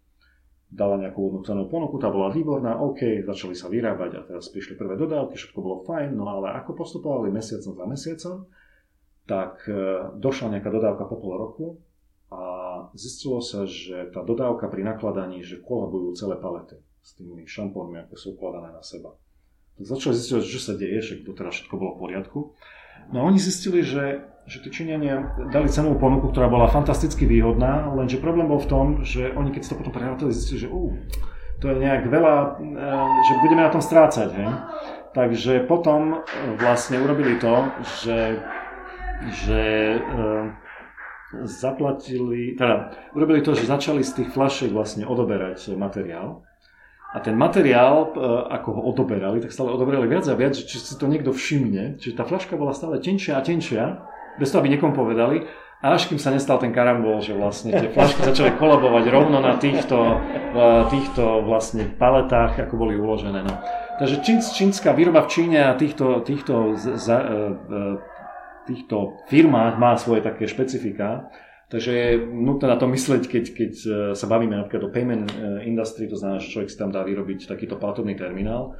[0.67, 4.99] dala nejakú hodnú ponuku, tá bola výborná, OK, začali sa vyrábať a teraz prišli prvé
[4.99, 8.37] dodávky, všetko bolo fajn, no ale ako postupovali mesiacom za mesiacom,
[9.23, 11.65] tak e, došla nejaká dodávka po pol roku
[12.27, 12.43] a
[12.99, 18.15] zistilo sa, že tá dodávka pri nakladaní, že kolabujú celé palety s tými šampónmi, ako
[18.19, 19.15] sú ukladané na seba.
[19.79, 22.39] Tak začali zistiť, čo sa deje, že doteraz všetko bolo v poriadku.
[23.15, 27.91] No a oni zistili, že, že tí Číňania dali cenovú ponuku, ktorá bola fantasticky výhodná,
[27.91, 30.95] lenže problém bol v tom, že oni keď si to potom prehľadali, zistili, že uh,
[31.57, 34.29] to je nejak veľa, eh, že budeme na tom strácať.
[34.33, 34.49] Hej?
[35.17, 36.21] Takže potom
[36.61, 37.65] vlastne urobili to,
[38.05, 38.37] že,
[39.33, 39.63] že
[39.97, 39.99] e,
[41.41, 46.45] zaplatili, teda urobili to, že začali z tých fľašiek vlastne odoberať materiál
[47.09, 48.19] a ten materiál, e,
[48.61, 51.97] ako ho odoberali, tak stále odoberali viac a viac, či si to niekto všimne.
[51.97, 54.05] Čiže tá fľaška bola stále tenšia a tenšia,
[54.39, 55.45] bez toho, aby niekomu povedali.
[55.77, 60.17] Až kým sa nestal ten karambol, že vlastne tie fľašky začali kolabovať rovno na týchto,
[60.57, 63.45] e, týchto vlastne paletách, ako boli uložené.
[63.45, 63.53] No.
[64.01, 64.25] Takže
[64.57, 67.37] čínska výroba v Číne a týchto, týchto, za, e,
[68.65, 71.29] týchto firmách má svoje také špecifika.
[71.67, 75.67] Takže je nutné na to mysleť, keď, keď e, sa bavíme napríklad o payment e,
[75.67, 78.79] industry, to znamená, že človek si tam dá vyrobiť takýto platobný terminál,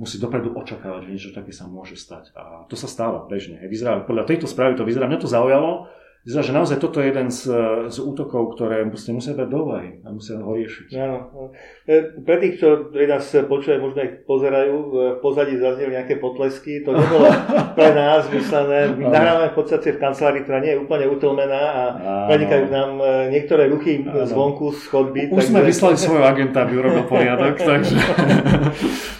[0.00, 2.32] musí dopredu očakávať, že niečo také sa môže stať.
[2.32, 3.60] A to sa stáva bežne.
[3.68, 7.48] Vyzerá, podľa tejto správy to vyzerá, mňa to zaujalo, že naozaj toto je jeden z,
[7.88, 10.92] z útokov, ktoré musíte musia dať do úvahy a musia ho riešiť.
[11.00, 11.48] Áno.
[11.88, 16.84] E, pre tých, ktorí nás počúvajú, možno aj pozerajú, v pozadí zazneli nejaké potlesky.
[16.84, 17.24] To nebolo
[17.78, 18.92] pre nás myslené.
[19.00, 21.82] My nahrávame v podstate v kancelárii, ktorá nie je úplne utlmená a
[22.28, 24.28] prenikajú nám e, niektoré ruchy Áno.
[24.28, 25.32] zvonku z chodby.
[25.32, 25.50] Už takže...
[25.56, 27.56] sme vyslali svojho agenta, aby urobil poriadok.
[27.72, 27.96] takže...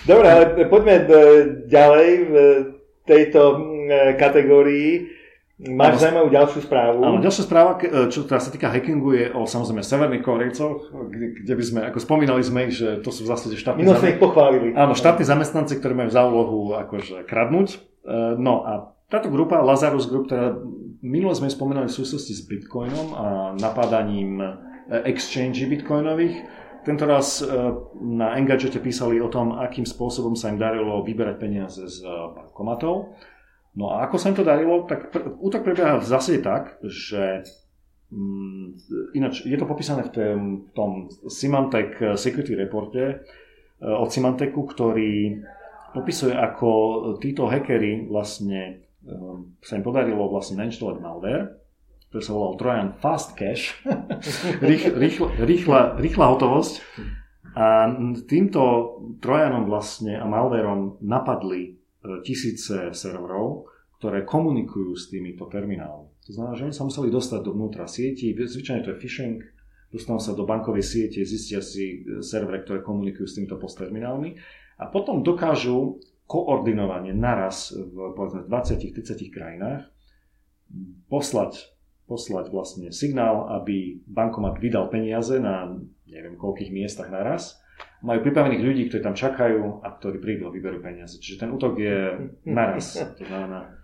[0.04, 1.04] Dobre, ale poďme e,
[1.64, 2.34] ďalej v
[3.08, 3.40] tejto
[4.20, 5.19] kategórii.
[5.60, 7.04] Máš zaujímavú ďalšiu správu.
[7.04, 11.26] Áno, ďalšia správa, e, čo teda sa týka hackingu, je o samozrejme severných Korejcoch, kde,
[11.36, 14.16] kde by sme, ako spomínali sme ich, že to sú v zásade štátni Mimo sme
[14.16, 14.72] ich pochválili.
[14.72, 17.76] Áno, štátni zamestnanci, ktorí majú za úlohu akože kradnúť.
[17.76, 17.78] E,
[18.40, 20.56] no a táto grupa, Lazarus Group, ktorá
[21.04, 23.24] minule sme spomínali v súvislosti s Bitcoinom a
[23.60, 24.48] napádaním e,
[25.12, 27.44] exchange bitcoinových, tento raz
[28.00, 32.00] na Engadgete písali o tom, akým spôsobom sa im darilo vyberať peniaze z
[32.32, 33.12] bankomatov.
[33.74, 37.46] No a ako sa im to darilo, tak pr- útok prebieha v zásade tak, že
[38.10, 38.74] Mm,
[39.14, 43.14] ináč, je to popísané v, tém, v tom Symantec Security reporte e,
[43.86, 45.38] od Symantecu, ktorý
[45.94, 46.68] popisuje, ako
[47.22, 49.14] títo hackery vlastne e,
[49.62, 51.54] sa im podarilo vlastne nainštalovať malware,
[52.10, 53.78] ktorý sa volal Trojan Fast Cache,
[54.66, 56.74] Rých, rýchla, rýchla, rýchla hotovosť.
[57.50, 57.90] A
[58.26, 58.62] týmto
[59.22, 61.79] Trojanom vlastne a malverom napadli
[62.24, 63.68] tisíce serverov,
[64.00, 66.08] ktoré komunikujú s týmito terminálmi.
[66.24, 69.36] To znamená, že oni sa museli dostať dovnútra sieti, zvyčajne to je phishing,
[69.92, 74.38] dostanú sa do bankovej siete, zistia si e, servery, ktoré komunikujú s týmito postterminálmi.
[74.80, 79.90] A potom dokážu koordinovane naraz v povedzme 20-30 krajinách
[81.10, 81.74] poslať,
[82.06, 85.74] poslať vlastne signál, aby bankomat vydal peniaze na
[86.06, 87.58] neviem koľkých miestach naraz
[88.00, 91.20] majú pripravených ľudí, ktorí tam čakajú a ktorí prídu a vyberú peniaze.
[91.20, 91.96] Čiže ten útok je
[92.48, 92.96] naraz.
[93.20, 93.80] To znamená,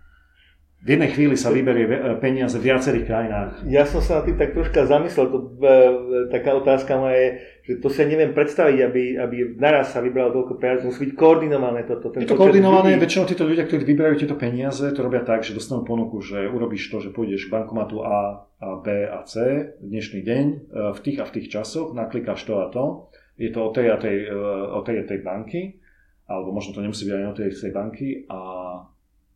[0.77, 1.89] v jednej chvíli sa vyberie
[2.21, 3.51] peniaze v viacerých krajinách.
[3.65, 5.25] Ja som sa na tým tak troška zamyslel.
[5.33, 7.29] To, e, taká otázka moja je,
[7.65, 10.85] že to si neviem predstaviť, aby, aby naraz sa vybralo toľko peniazí.
[10.85, 12.13] Musí byť koordinované toto.
[12.13, 12.93] Je to koordinované.
[12.93, 13.09] Ľudí.
[13.09, 16.93] Väčšinou títo ľudia, ktorí vyberajú tieto peniaze, to robia tak, že dostanú ponuku, že urobíš
[16.93, 19.33] to, že pôjdeš k bankomatu A, a B a C
[19.81, 20.55] v dnešný deň e,
[20.93, 23.97] v tých a v tých časoch, naklikáš to a to je to od tej a
[24.01, 25.61] tej, eh, od tej, a tej banky,
[26.27, 28.39] alebo možno to nemusí byť ani od tej, tej banky a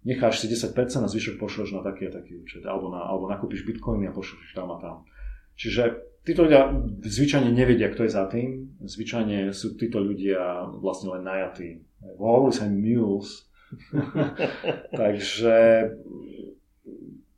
[0.03, 3.63] necháš si 10% a zvyšok pošleš na taký a taký účet, alebo, na, alebo nakúpiš
[3.63, 5.05] bitcoiny a pošleš tam a tam.
[5.55, 6.73] Čiže títo ľudia
[7.05, 8.73] zvyčajne nevedia, kto je za tým.
[8.81, 11.85] Zvyčajne sú títo ľudia vlastne len najatí.
[12.17, 13.45] Hovorí sa mules.
[15.01, 15.55] Takže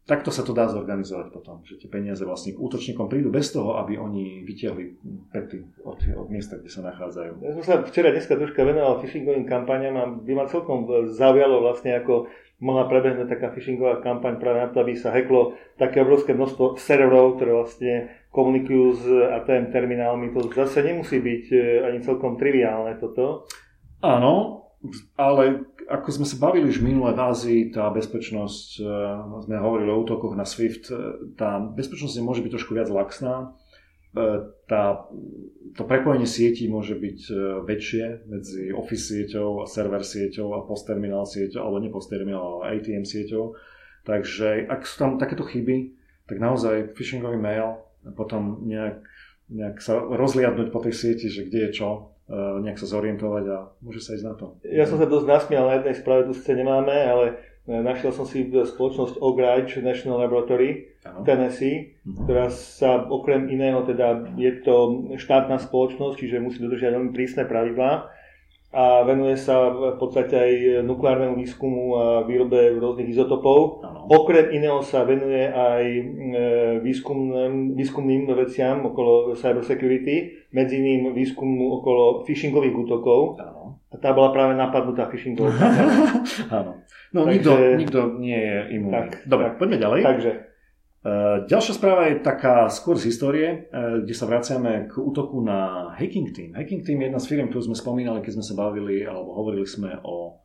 [0.03, 3.79] takto sa to dá zorganizovať potom, že tie peniaze vlastne k útočníkom prídu bez toho,
[3.79, 4.99] aby oni vytiahli
[5.31, 7.31] pety od, od miesta, kde sa nachádzajú.
[7.39, 11.95] Ja som sa včera dneska troška venoval phishingovým kampaniam a by ma celkom zaujalo vlastne,
[11.95, 12.27] ako
[12.63, 17.35] mohla prebehnúť taká phishingová kampaň práve na to, aby sa heklo také obrovské množstvo serverov,
[17.35, 17.93] ktoré vlastne
[18.31, 20.31] komunikujú s ATM terminálmi.
[20.31, 21.57] To zase nemusí byť e,
[21.91, 23.45] ani celkom triviálne toto.
[23.99, 24.63] Áno,
[25.15, 28.83] ale ako sme sa bavili už minulé v Ázii, tá bezpečnosť, e,
[29.47, 30.95] sme hovorili o útokoch na SWIFT, e,
[31.39, 33.51] tá bezpečnosť môže byť trošku viac laxná.
[34.13, 35.07] E, tá,
[35.75, 37.19] to prepojenie sietí môže byť
[37.63, 43.07] väčšie medzi Office sieťou a server sieťou a postterminál sieťou, alebo nie postterminál, ale ATM
[43.07, 43.55] sieťou.
[44.03, 45.95] Takže ak sú tam takéto chyby,
[46.27, 48.99] tak naozaj phishingový mail a potom nejak,
[49.47, 53.99] nejak sa rozliadnúť po tej sieti, že kde je čo, nejak sa zorientovať a môže
[53.99, 54.55] sa ísť na to.
[54.63, 57.25] Ja som sa dosť nasmial na jednej správe, tu sice nemáme, ale
[57.67, 62.23] e, našiel som si spoločnosť Oak Ridge National Laboratory v Tennessee, uh-huh.
[62.23, 64.75] ktorá sa okrem iného, teda je to
[65.19, 68.07] štátna spoločnosť, čiže musí dodržiať veľmi prísne pravidlá
[68.73, 73.85] a venuje sa v podstate aj nukleárnemu výskumu a výrobe rôznych izotopov.
[73.85, 74.09] Ano.
[74.09, 76.03] Okrem iného sa venuje aj e,
[76.81, 83.37] výskumným, výskumným veciam okolo cybersecurity, medzi iným výskumu okolo phishingových útokov.
[83.37, 83.77] Ano.
[83.93, 85.53] A tá bola práve napadnutá phishingovou
[86.57, 86.81] Áno.
[87.13, 89.13] No Takže, nikto, nikto nie je imunný.
[89.13, 90.01] Tak, Dobre, tak, poďme ďalej.
[90.01, 90.31] Takže,
[91.51, 96.31] ďalšia správa je taká skôr z histórie, uh, kde sa vraciame k útoku na Hacking
[96.31, 96.55] Team.
[96.55, 99.67] Hacking Team je jedna z firm, ktorú sme spomínali, keď sme sa bavili alebo hovorili
[99.67, 100.39] sme o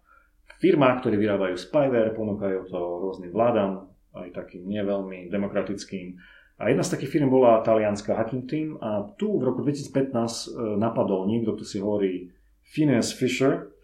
[0.59, 3.87] firmách, ktoré vyrábajú spyware, ponúkajú to rôznym vládam,
[4.19, 6.19] aj takým nie veľmi demokratickým.
[6.59, 10.19] A jedna z takých firm bola talianská Hacking Team a tu v roku 2015 uh,
[10.19, 10.31] e,
[10.75, 12.35] napadol niekto, kto si hovorí
[12.67, 13.78] Phineas Fisher,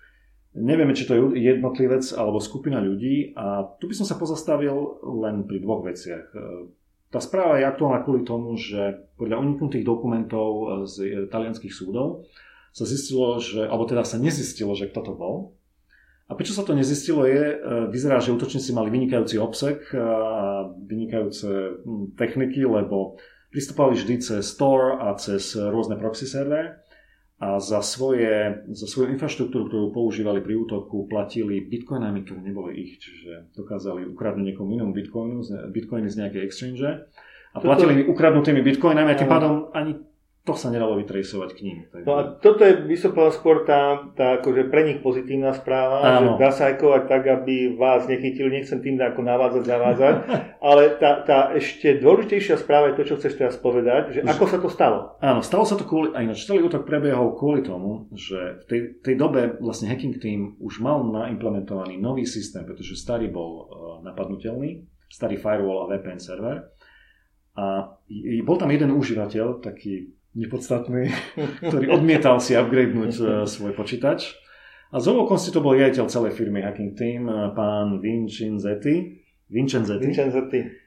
[0.54, 5.42] Nevieme, či to je jednotlivec alebo skupina ľudí a tu by som sa pozastavil len
[5.50, 6.30] pri dvoch veciach.
[7.10, 12.30] Tá správa je aktuálna kvôli tomu, že podľa uniknutých dokumentov z talianských súdov
[12.70, 15.34] sa zistilo, že, alebo teda sa nezistilo, že kto to bol.
[16.30, 17.58] A prečo sa to nezistilo je,
[17.90, 23.18] vyzerá, že útočníci mali vynikajúci obsek a vynikajúce hm, techniky, lebo
[23.50, 26.74] pristupovali vždy cez Store a cez rôzne proxy servery
[27.42, 33.02] a za, svoje, za svoju infraštruktúru, ktorú používali pri útoku, platili bitcoinami, ktoré neboli ich,
[33.02, 35.42] čiže dokázali ukradnúť niekomu inému bitcoinu,
[35.74, 38.14] bitcoiny z nejakej exchange a platili Toto...
[38.14, 39.98] ukradnutými bitcoinami a tým pádom ani
[40.44, 41.78] to sa nedalo vytrejsovať k ním.
[41.88, 42.04] Takže...
[42.04, 46.04] No a toto je, by som povedal, skôr tá, tá akože pre nich pozitívna správa,
[46.04, 46.37] Áno.
[46.37, 50.14] že dá sa ajkovať tak, aby vás nechytili, nechcem tým ako navádzať, zavádzať,
[50.68, 54.61] ale tá, tá ešte dôležitejšia správa je to, čo chceš teraz povedať, že ako sa
[54.61, 55.16] to stalo.
[55.24, 58.80] Áno, stalo sa to kvôli, a ináč celý útok prebiehol kvôli tomu, že v tej,
[59.00, 63.64] tej dobe vlastne hacking team už mal naimplementovaný nový systém, pretože starý bol uh,
[64.04, 66.68] napadnutelný, starý firewall a VPN server.
[67.54, 67.96] A
[68.44, 71.10] bol tam jeden užívateľ, taký nepodstatný,
[71.62, 74.34] ktorý odmietal si upgradenúť uh, svoj počítač.
[74.94, 79.24] A z okolností to bol riaditeľ celej firmy Hacking Team, uh, pán Vincenzetti.
[79.50, 80.06] Vincenzetti.
[80.10, 80.84] Vincenzetti.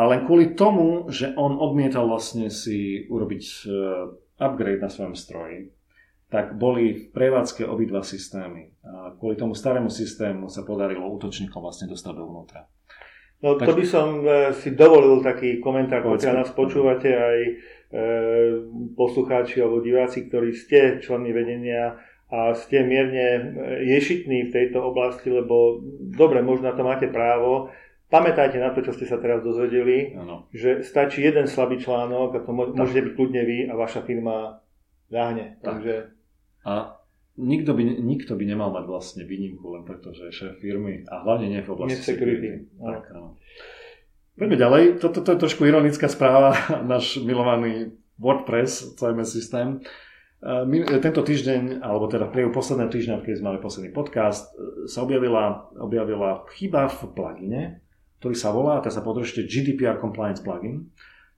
[0.00, 3.60] A len kvôli tomu, že on odmietal vlastne si urobiť e,
[4.40, 5.74] upgrade na svojom stroji,
[6.30, 8.72] tak boli v prevádzke obidva systémy.
[8.80, 12.70] A kvôli tomu starému systému sa podarilo útočníkom vlastne dostať dovnútra.
[13.44, 13.66] No tak...
[13.66, 17.52] to by som e, si dovolil taký komentár, pokiaľ nás počúvate aj e,
[18.94, 21.98] poslucháči alebo diváci, ktorí ste členmi vedenia
[22.30, 23.42] a ste mierne e,
[23.90, 25.82] ješitní v tejto oblasti, lebo
[26.14, 27.74] dobre, možno na to máte právo,
[28.10, 30.50] Pamätajte na to, čo ste sa teraz dozvedeli, ano.
[30.50, 34.58] že stačí jeden slabý článok a to môžete byť kľudne vy a vaša firma
[35.14, 35.62] ľahne.
[35.62, 36.10] Takže...
[36.66, 36.98] A
[37.38, 41.22] nikto by, nikto by nemal mať vlastne výnimku len preto, že je šéf firmy a
[41.22, 42.66] hlavne nie v oblasti security.
[42.82, 43.38] Tak, áno.
[44.40, 44.82] Poďme ďalej.
[45.04, 46.56] Toto to je trošku ironická správa.
[46.92, 49.84] Náš milovaný WordPress, CMS systém,
[51.04, 54.48] tento týždeň, alebo teda v priehu posledného týždňa, keď sme mali posledný podcast,
[54.88, 57.62] sa objavila, objavila chyba v plugine,
[58.24, 60.88] ktorý sa volá, teraz sa podržte GDPR Compliance Plugin.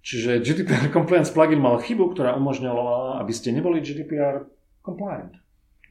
[0.06, 4.46] Čiže GDPR Compliance Plugin mal chybu, ktorá umožňovala, aby ste neboli GDPR
[4.86, 5.41] compliant.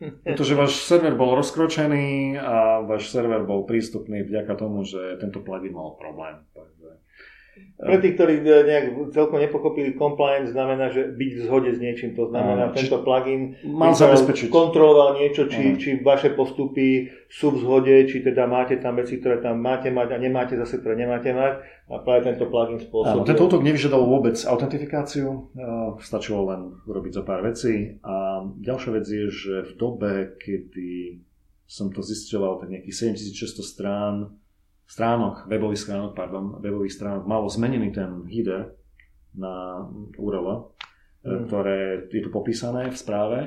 [0.01, 5.77] Pretože váš server bol rozkročený a váš server bol prístupný vďaka tomu, že tento plugin
[5.77, 6.41] mal problém.
[7.81, 12.15] Pre tých, ktorí e, nejak celkom nepochopili, compliance znamená, že byť v zhode s niečím.
[12.15, 14.47] To znamená, Áno, tento plugin mal zabezpečiť.
[14.53, 19.41] kontroloval niečo, či, či vaše postupy sú v zhode, či teda máte tam veci, ktoré
[19.43, 21.59] tam máte mať a nemáte zase, ktoré nemáte mať.
[21.91, 23.19] A práve tento plugin spôsobil.
[23.19, 25.51] Áno, tento útok nevyžadoval vôbec autentifikáciu,
[25.99, 27.99] stačilo len urobiť zo pár vecí.
[28.05, 31.19] A ďalšia vec je, že v dobe, kedy
[31.67, 34.15] som to zisťoval, tak nejakých 7600 strán
[34.91, 38.75] stránok, webových stránok, pardon, webových stránok malo zmenený ten header
[39.31, 39.87] na
[40.19, 40.75] URL,
[41.23, 41.47] mm.
[41.47, 43.39] ktoré je tu popísané v správe,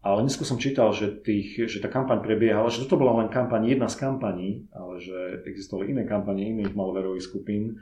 [0.00, 3.68] ale dnes som čítal, že, tých, že tá kampaň prebiehala, že toto bola len kampaň,
[3.68, 7.76] jedna z kampaní, ale že existovali iné kampane iných malverových skupín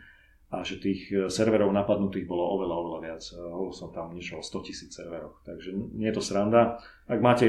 [0.51, 3.23] a že tých serverov napadnutých bolo oveľa, oveľa viac.
[3.37, 6.83] Hovoril som tam niečo o 100 tisíc serveroch, takže nie je to sranda.
[7.07, 7.47] Ak máte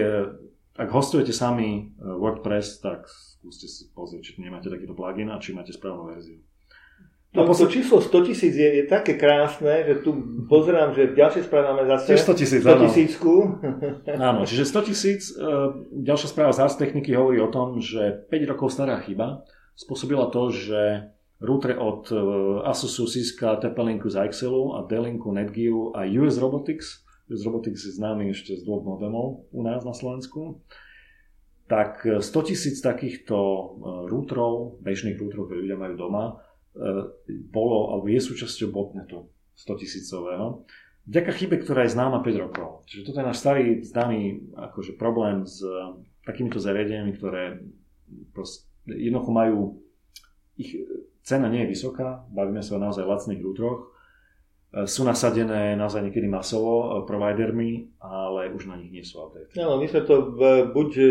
[0.78, 5.58] ak hostujete sami e, WordPress, tak skúste si pozrieť, či nemáte takýto plugin a či
[5.58, 6.38] máte správnu verziu.
[7.36, 10.16] No, to číslo 100 tisíc je, je také krásne, že tu
[10.48, 13.34] pozerám, že v ďalšej správe máme zase 100 tisíc, 100 tisícku.
[14.32, 15.22] Áno, čiže 100 tisíc.
[15.36, 15.44] E,
[16.02, 19.44] ďalšia správa z Ars Techniky hovorí o tom, že 5 rokov stará chyba
[19.78, 22.18] spôsobila to, že router od e,
[22.66, 28.32] Asusu získa TP-linku z Excelu a D-linku Netgearu a US Robotics z Robotics je známy
[28.32, 30.64] ešte z dvoch modemov u nás na Slovensku,
[31.68, 33.66] tak 100 tisíc takýchto e,
[34.08, 36.34] rútrov, bežných rútrov, ktoré ľudia majú doma, e,
[37.52, 39.28] bolo, alebo je súčasťou botnetu
[39.60, 40.64] 100 tisícového.
[41.08, 42.88] Vďaka chybe, ktorá je známa 5 rokov.
[42.88, 44.20] Čiže toto je náš starý známy
[44.56, 45.60] akože problém s
[46.24, 47.64] takýmito zariadeniami, ktoré
[48.88, 49.60] jednoducho majú,
[50.56, 50.76] ich
[51.28, 53.97] cena nie je vysoká, bavíme sa o naozaj lacných rútroch, E,
[54.86, 59.56] sú nasadené naozaj niekedy masovo e, providermi, ale už na nich nie sú update.
[59.56, 60.42] Áno, my sme to v,
[60.76, 61.06] buď e,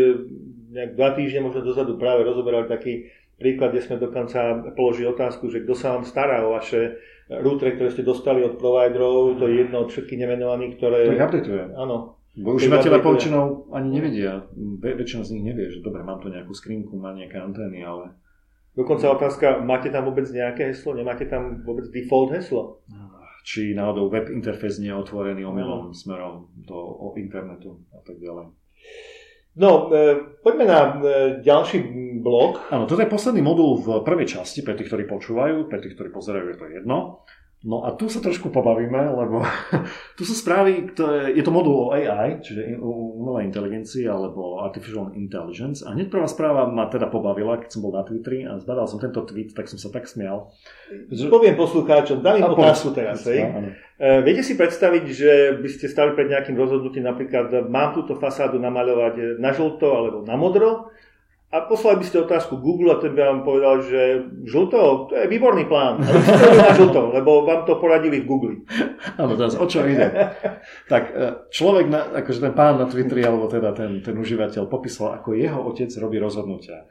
[0.77, 3.09] nejak dva týždne možno dozadu práve rozoberali taký
[3.41, 7.89] príklad, kde sme dokonca položili otázku, že kto sa vám stará o vaše routere, ktoré
[7.89, 10.99] ste dostali od providerov, to je jedno od všetkých nemenovaných, ktoré...
[11.09, 11.65] To ich updateuje.
[11.73, 11.97] Áno.
[12.37, 14.45] Bo užívateľe poväčšinou ani nevedia,
[14.77, 18.13] väčšina z nich nevie, že dobre, mám tu nejakú skrinku, má nejaké antény, ale...
[18.77, 20.93] Dokonca otázka, máte tam vôbec nejaké heslo?
[20.93, 22.85] Nemáte tam vôbec default heslo?
[22.85, 23.16] No
[23.47, 28.51] či náhodou web interfejs nie je otvorený omylom smerom do internetu a tak ďalej.
[29.57, 30.91] No, e, poďme na e,
[31.41, 31.79] ďalší
[32.19, 32.69] blok.
[32.69, 36.11] Áno, toto je posledný modul v prvej časti, pre tých, ktorí počúvajú, pre tých, ktorí
[36.11, 36.97] pozerajú, je to jedno.
[37.65, 39.41] No a tu sa trošku pobavíme, lebo
[40.17, 45.81] tu sú správy, ktoré, je to modul o AI, čiže umelej inteligencii alebo artificial intelligence
[45.81, 49.01] a hneď prvá správa ma teda pobavila, keď som bol na Twitteri a zbadal som
[49.01, 50.53] tento tweet, tak som sa tak smial.
[51.09, 51.33] Že...
[51.33, 53.25] Poviem poslucháčom, dám im otázku teraz.
[53.25, 53.49] Hej.
[53.97, 58.61] Uh, viete si predstaviť, že by ste stali pred nejakým rozhodnutím, napríklad mám túto fasádu
[58.61, 60.93] namaľovať na žlto alebo na modro
[61.47, 65.31] a poslali by ste otázku Google a ten by vám povedal, že žlto, to je
[65.31, 68.55] výborný plán, ale ste na žlto, lebo vám to poradili v Google.
[69.15, 70.11] Áno, teraz o čo ide?
[70.91, 75.15] tak e, človek, na, akože ten pán na Twitteri, alebo teda ten, ten užívateľ popísal,
[75.15, 76.83] ako jeho otec robí rozhodnutia.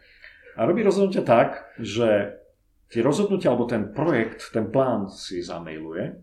[0.57, 2.41] A robí rozhodnutia tak, že
[2.89, 6.17] tie rozhodnutia, alebo ten projekt, ten plán si zamailuje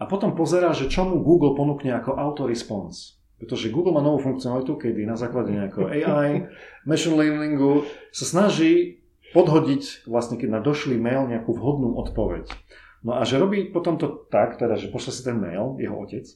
[0.00, 3.19] a potom pozerá, že čo mu Google ponúkne ako auto-response.
[3.40, 6.52] Pretože Google má novú funkcionalitu, kedy na základe nejakého AI,
[6.84, 9.00] machine learningu sa snaží
[9.32, 12.52] podhodiť vlastne, keď na došlý mail nejakú vhodnú odpoveď.
[13.00, 16.28] No a že robí potom to tak, teda, že pošle si ten mail, jeho otec,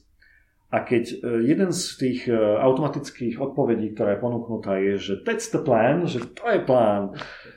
[0.73, 5.53] A keď e, jeden z tých e, automatických odpovedí, ktorá je ponúknutá, je, že that's
[5.53, 7.13] the plan, že to je plán,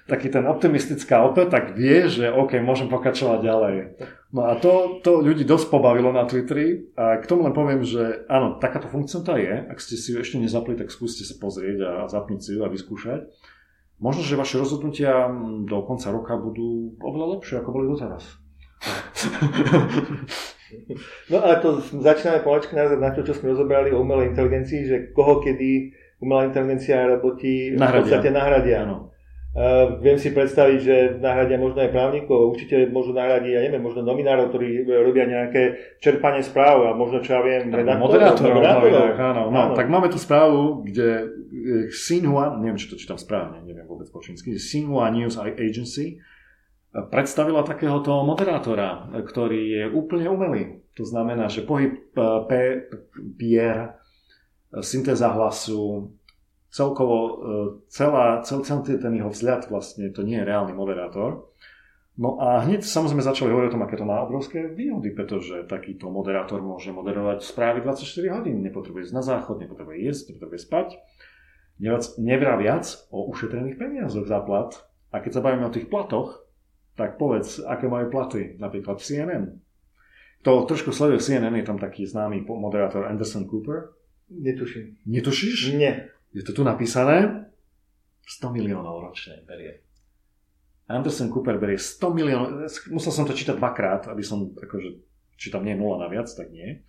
[0.09, 3.75] taký ten optimistická odpoveď, tak vie, že OK, môžem pokračovať ďalej.
[4.33, 8.25] No a to, to ľudí dosť pobavilo na Twitteri a k tomu len poviem, že
[8.25, 9.55] áno, takáto funkcionalita je.
[9.69, 12.73] Ak ste si ju ešte nezapli, tak skúste sa pozrieť a zapnúť si ju a
[12.73, 13.29] vyskúšať.
[14.01, 15.29] Možno, že vaše rozhodnutia
[15.69, 18.25] do konca roka budú oveľa lepšie, ako boli doteraz.
[21.33, 24.97] No a to začíname pomaličky narazať na to, čo sme rozobrali o umelej inteligencii, že
[25.17, 28.85] koho kedy umelá inteligencia a roboti v podstate nahradia.
[28.85, 29.17] Ano.
[29.59, 34.07] Uh, viem si predstaviť, že nahradia možno aj právnikov, určite môžu nahradiť, ja neviem, možno
[34.07, 38.55] novinárov, ktorí robia nejaké čerpanie správ a možno, čo ja viem, moderátorov.
[38.55, 39.19] moderátorov.
[39.19, 39.75] Áno, no, áno.
[39.75, 41.27] Tak máme tu správu, kde
[41.91, 46.23] Xinhua, neviem, či to čítam správne, neviem vôbec po čínsky, Xinhua News Agency
[47.11, 50.63] predstavila takéhoto moderátora, ktorý je úplne umelý.
[50.97, 52.53] To znamená, že pohyb eh, P,
[53.39, 53.99] pier,
[54.83, 56.13] syntéza hlasu,
[56.69, 57.35] celkovo eh,
[57.89, 61.49] celá, cel, celý ten jeho vzhľad vlastne, to nie je reálny moderátor.
[62.19, 66.11] No a hneď samozrejme začali hovoriť o tom, aké to má obrovské výhody, pretože takýto
[66.11, 70.89] moderátor môže moderovať správy 24 hodín, nepotrebuje ísť na záchod, nepotrebuje jesť, nepotrebuje spať.
[72.19, 74.75] Nevrá viac o ušetrených peniazoch za plat.
[75.15, 76.43] A keď sa bavíme o tých platoch,
[76.99, 79.63] tak povedz, aké majú platy, napríklad CNN.
[80.43, 83.95] To trošku sleduje CNN, je tam taký známy moderátor Anderson Cooper.
[84.27, 85.07] Netuším.
[85.07, 85.79] Netušíš?
[85.79, 86.11] Nie.
[86.33, 87.49] Je to tu napísané?
[88.29, 89.81] 100 miliónov ročne berie.
[90.89, 92.49] Anderson Cooper berie 100 miliónov,
[92.93, 94.89] musel som to čítať dvakrát, aby som, akože,
[95.37, 96.81] či tam nie je nula naviac, tak nie.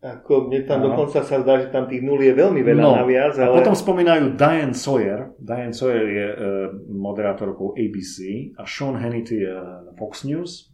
[0.00, 0.86] Ako mne tam Aha.
[0.88, 3.36] dokonca sa zdá, že tam tých nul je veľmi veľa no, naviac.
[3.36, 3.52] Ale...
[3.52, 5.36] A potom spomínajú Diane Sawyer.
[5.36, 6.36] Diane Sawyer je uh,
[6.88, 10.72] moderátorkou ABC a Sean Hannity je uh, Fox News,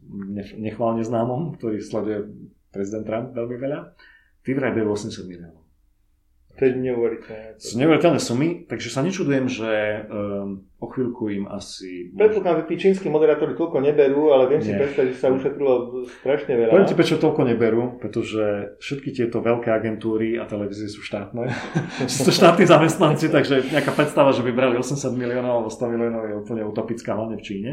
[0.54, 2.30] nechválne známom, ktorý sleduje
[2.70, 3.98] prezident Trump veľmi veľa.
[4.46, 5.65] Tí vraj berú 80 miliónov.
[6.56, 7.60] To je neuveriteľné.
[7.60, 9.72] Sú neuveriteľné sumy, takže sa nečudujem, že
[10.08, 12.08] um, o chvíľku im asi...
[12.16, 14.68] Predpokladám, že tí čínsky moderátori toľko neberú, ale viem Nie.
[14.68, 15.72] si predstaviť, že sa ušetrilo
[16.24, 16.72] strašne veľa.
[16.72, 21.44] Poviem ti, prečo toľko neberú, pretože všetky tieto veľké agentúry a televízie sú štátne.
[22.12, 26.22] sú to štátni zamestnanci, takže nejaká predstava, že by brali 80 miliónov alebo 100 miliónov
[26.24, 27.70] je úplne utopická, hlavne v Číne.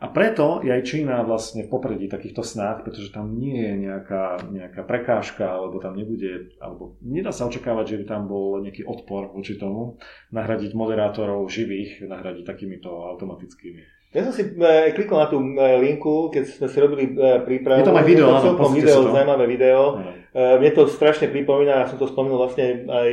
[0.00, 4.48] A preto je aj Čína vlastne v popredí takýchto snách, pretože tam nie je nejaká,
[4.48, 9.28] nejaká prekážka, alebo tam nebude, alebo nedá sa očakávať, že by tam bol nejaký odpor
[9.28, 10.00] voči tomu,
[10.32, 14.00] nahradiť moderátorov živých, nahradiť takýmito automatickými.
[14.10, 17.84] Ja som si e, klikol na tú e, linku, keď sme si robili e, prípravu.
[17.84, 20.00] Je tam aj video, áno, video, zaujímavé video.
[20.00, 20.10] Ano.
[20.30, 23.10] Mne to strašne pripomína, ja som to spomenul vlastne aj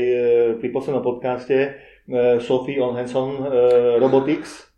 [0.62, 1.74] pri poslednom podcaste,
[2.46, 3.42] Sophie on Hanson
[3.98, 4.70] Robotics,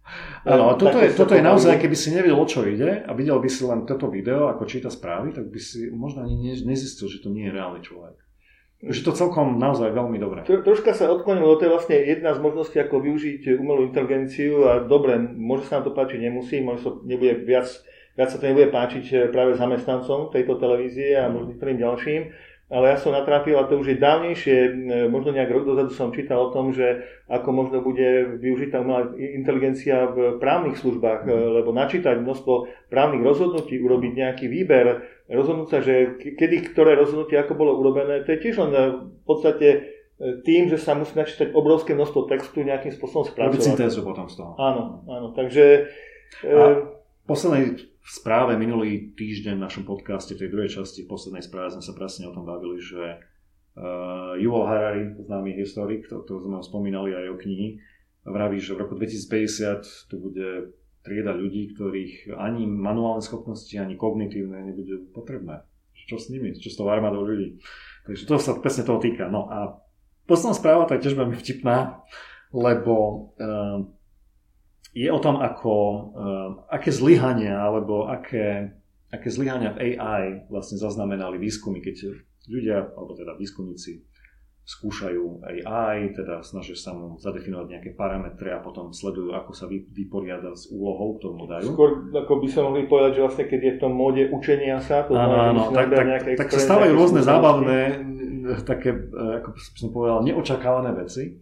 [0.47, 3.39] Áno, a toto je, toto je naozaj, keby si nevedel, o čo ide a videl
[3.43, 7.19] by si len toto video, ako číta správy, tak by si možno ani nezistil, že
[7.19, 8.15] to nie je reálny človek.
[8.79, 10.47] Že to celkom naozaj veľmi dobré.
[10.47, 14.79] Tro, troška sa odklonilo, to je vlastne jedna z možností, ako využiť umelú inteligenciu a
[14.79, 17.67] dobre, môže sa nám to páčiť, nemusí, možno sa nebude viac,
[18.15, 22.21] viac sa to nebude páčiť eh, práve zamestnancom tejto televízie a možno niektorým ďalším
[22.70, 24.57] ale ja som natrafil, a to už je dávnejšie,
[25.09, 30.05] možno nejak rok dozadu som čítal o tom, že ako možno bude využitá umelá inteligencia
[30.05, 31.34] v právnych službách, mm.
[31.61, 35.01] lebo načítať množstvo právnych rozhodnutí, urobiť nejaký výber,
[35.34, 38.72] rozhodnúť sa, že kedy ktoré rozhodnutie ako bolo urobené, to je tiež len
[39.17, 39.80] v podstate e,
[40.45, 43.49] tým, že sa musí načítať obrovské množstvo textu nejakým spôsobom spracovať.
[43.49, 44.53] Robiť syntézu potom z toho.
[44.61, 45.89] Áno, áno, takže...
[46.45, 46.86] E, a
[47.26, 47.78] poslednej
[48.10, 51.86] v správe minulý týždeň v našom podcaste, v tej druhej časti, v poslednej správe sme
[51.86, 53.22] sa presne o tom bavili, že
[53.78, 57.78] uh, Yuval Harari, známy historik, to, to sme ho spomínali aj o knihy,
[58.26, 60.74] vraví, že v roku 2050 tu bude
[61.05, 65.62] trieda ľudí, ktorých ani manuálne schopnosti, ani kognitívne nebude potrebné.
[65.93, 66.57] Čo s nimi?
[66.57, 67.62] Čo s tou armádou ľudí?
[68.10, 69.30] Takže to sa presne toho týka.
[69.30, 69.78] No a
[70.26, 72.01] posledná správa tak tiež veľmi vtipná,
[72.57, 73.86] lebo uh,
[74.93, 78.73] je o tom, ako, uh, aké zlyhania alebo aké,
[79.13, 82.17] aké zlyhania v AI vlastne zaznamenali výskumy, keď
[82.49, 84.09] ľudia, alebo teda výskumníci
[84.69, 90.53] skúšajú AI, teda snažia sa mu zadefinovať nejaké parametre a potom sledujú, ako sa vyporiada
[90.53, 91.73] s úlohou, ktorú mu dajú.
[91.73, 95.09] Skôr ako by sa mohli povedať, že vlastne keď je v tom móde učenia sa,
[95.09, 97.79] to znamená, áno, tak, tak, tak sa stávajú rôzne zábavné,
[98.61, 101.41] také, eh, ako som povedal, neočakávané veci.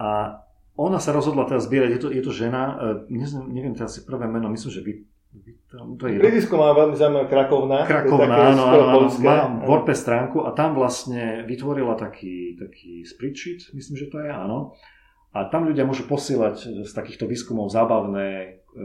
[0.00, 0.40] A
[0.74, 2.62] ona sa rozhodla teraz zbierať, je to, je to žena,
[3.08, 3.18] e,
[3.50, 4.92] neviem, teraz si prvé meno, myslím, že by
[5.98, 6.22] to je...
[6.22, 7.82] Prídisko má veľmi zaujímavé Krakovna.
[7.82, 13.98] Krakovna, áno, áno, áno, má WordPress stránku a tam vlastne vytvorila taký, taký spreadsheet, myslím,
[13.98, 14.78] že to je, áno.
[15.34, 18.78] A tam ľudia môžu posielať z takýchto výskumov zábavné, e,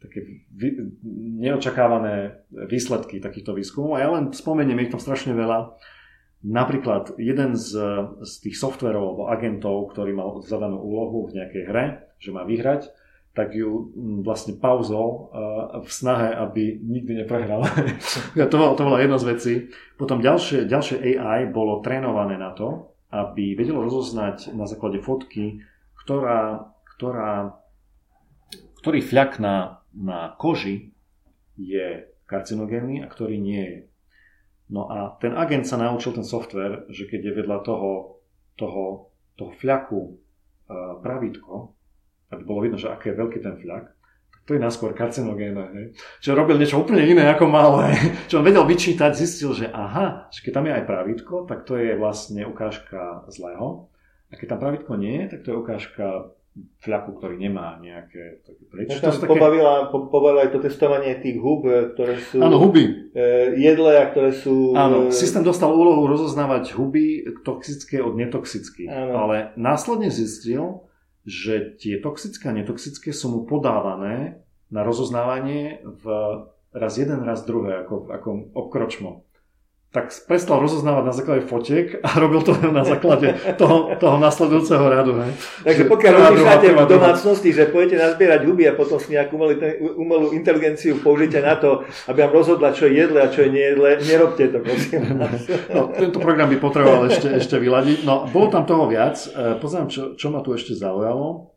[0.00, 0.96] také vy,
[1.44, 4.00] neočakávané výsledky takýchto výskumov.
[4.00, 5.76] A ja len spomeniem, je ich tam strašne veľa
[6.42, 7.78] napríklad jeden z,
[8.22, 11.84] z tých softverov alebo agentov, ktorý mal zadanú úlohu v nejakej hre,
[12.18, 12.90] že má vyhrať,
[13.32, 13.88] tak ju
[14.20, 15.32] vlastne pauzol
[15.80, 17.64] v snahe, aby nikdy neprehral.
[18.52, 19.54] to, bola, to bola jedna z vecí.
[19.96, 25.64] Potom ďalšie, ďalšie AI bolo trénované na to, aby vedelo rozoznať na základe fotky,
[26.04, 27.56] ktorá, ktorá,
[28.84, 30.92] ktorý fľak na, na koži
[31.56, 33.78] je karcinogénny a ktorý nie je.
[34.72, 38.24] No a ten agent sa naučil, ten software, že keď je vedľa toho,
[38.56, 40.16] toho, toho fľaku
[41.04, 41.76] pravítko,
[42.32, 43.92] aby bolo vidno, že aké je veľký ten fľak,
[44.32, 45.66] tak to je náskôr karcinogénne.
[45.76, 45.86] Hej.
[46.24, 47.84] Čiže robil niečo úplne iné ako mal.
[47.84, 48.00] Hej.
[48.32, 51.76] Čo on vedel vyčítať, zistil, že aha, že keď tam je aj pravítko, tak to
[51.76, 53.92] je vlastne ukážka zlého.
[54.32, 56.06] A keď tam pravítko nie je, tak to je ukážka
[56.52, 58.92] fľaku, ktorý nemá nejaké také preč.
[59.00, 59.24] Tam také...
[59.24, 63.12] pobavila, po, pobavila aj to testovanie tých hub, e, ktoré sú Áno, huby.
[63.16, 63.24] E,
[63.56, 64.76] jedle a ktoré sú...
[64.76, 68.90] Áno, e, systém dostal úlohu rozoznávať huby toxické od netoxických.
[68.92, 69.12] Áno.
[69.24, 70.84] Ale následne zistil,
[71.24, 76.04] že tie toxické a netoxické sú mu podávané na rozoznávanie v
[76.72, 79.24] raz jeden, raz druhé, ako, ako obkročmo.
[79.92, 85.20] Tak prestal rozoznávať na základe fotiek a robil to na základe toho, toho nasledujúceho radu.
[85.20, 85.36] Hej.
[85.68, 89.52] Takže pokiaľ rozmýšľate v domácnosti, že pôjdete nazbierať huby a potom si nejakú umelú,
[90.00, 94.00] umelú inteligenciu použite na to, aby vám rozhodla, čo je jedle a čo je nejedle,
[94.00, 95.00] nerobte to, prosím.
[95.76, 98.08] No, tento program by potreboval ešte, ešte vyladiť.
[98.08, 99.20] No, bolo tam toho viac.
[99.28, 101.52] E, Poznám, čo, čo ma tu ešte zaujalo.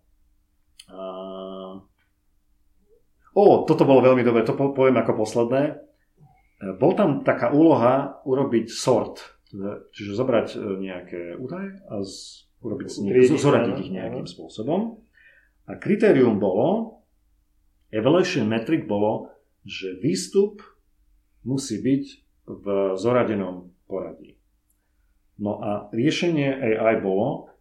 [3.35, 5.84] O, toto bolo veľmi dobré, to poviem ako posledné.
[6.73, 9.21] Bol tam taká úloha urobiť sort,
[9.93, 14.97] čiže zobrať e, nejaké údaje a z, urobiť z nich, zoradiť ich nejakým spôsobom.
[15.69, 17.01] A kritérium bolo,
[17.93, 19.29] evaluation metric bolo,
[19.65, 20.61] že výstup
[21.45, 22.03] musí byť
[22.45, 22.65] v
[22.97, 24.37] zoradenom poradí.
[25.37, 27.51] No a riešenie AI bolo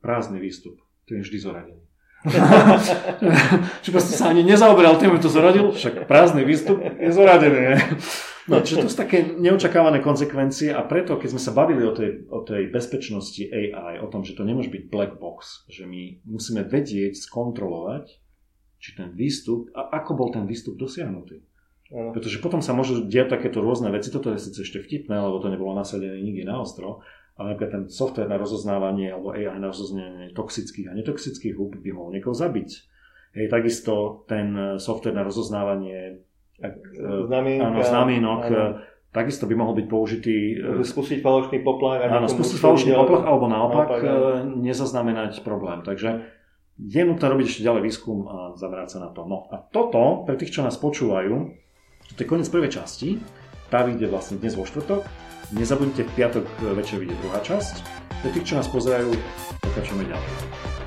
[0.00, 0.80] prázdny výstup.
[1.08, 1.87] To je vždy zoradený.
[3.82, 7.78] Čiže proste sa ani nezaoberal tým, to zoradil, však prázdny výstup je zoradený.
[8.48, 12.24] No, čiže to sú také neočakávané konsekvencie a preto, keď sme sa bavili o tej,
[12.32, 16.64] o tej bezpečnosti AI, o tom, že to nemôže byť black box, že my musíme
[16.64, 18.08] vedieť, skontrolovať,
[18.80, 21.44] či ten výstup, a ako bol ten výstup dosiahnutý.
[21.88, 25.52] Pretože potom sa môžu diať takéto rôzne veci, toto je síce ešte vtipné, lebo to
[25.52, 27.04] nebolo nasadené nikde na ostro,
[27.38, 31.90] ale napríklad ten software na rozoznávanie alebo AI na rozoznávanie toxických a netoxických hub by
[31.94, 32.70] mohol niekoho zabiť.
[33.38, 36.26] Hej, takisto ten software na rozoznávanie
[37.78, 38.42] znamienok,
[39.14, 40.36] takisto by mohol byť použitý...
[40.58, 42.02] E, spustiť falošný poplach.
[42.04, 44.08] Áno, spustiť falošný poplach, alebo naopak, naopak e,
[44.58, 45.80] nezaznamenať problém.
[45.86, 46.26] Takže
[46.78, 49.26] je nutné robiť ešte ďalej výskum a zamerať sa na to.
[49.26, 51.34] No a toto, pre tých, čo nás počúvajú,
[52.14, 53.18] to je koniec prvej časti.
[53.68, 55.27] Tá vyjde vlastne dnes vo štvrtok.
[55.48, 56.44] Nezabudnite v piatok
[56.76, 57.80] večer vidieť druhá časť.
[58.20, 59.16] Pre tých, čo nás pozerajú,
[59.64, 60.77] pokračujeme ďalej.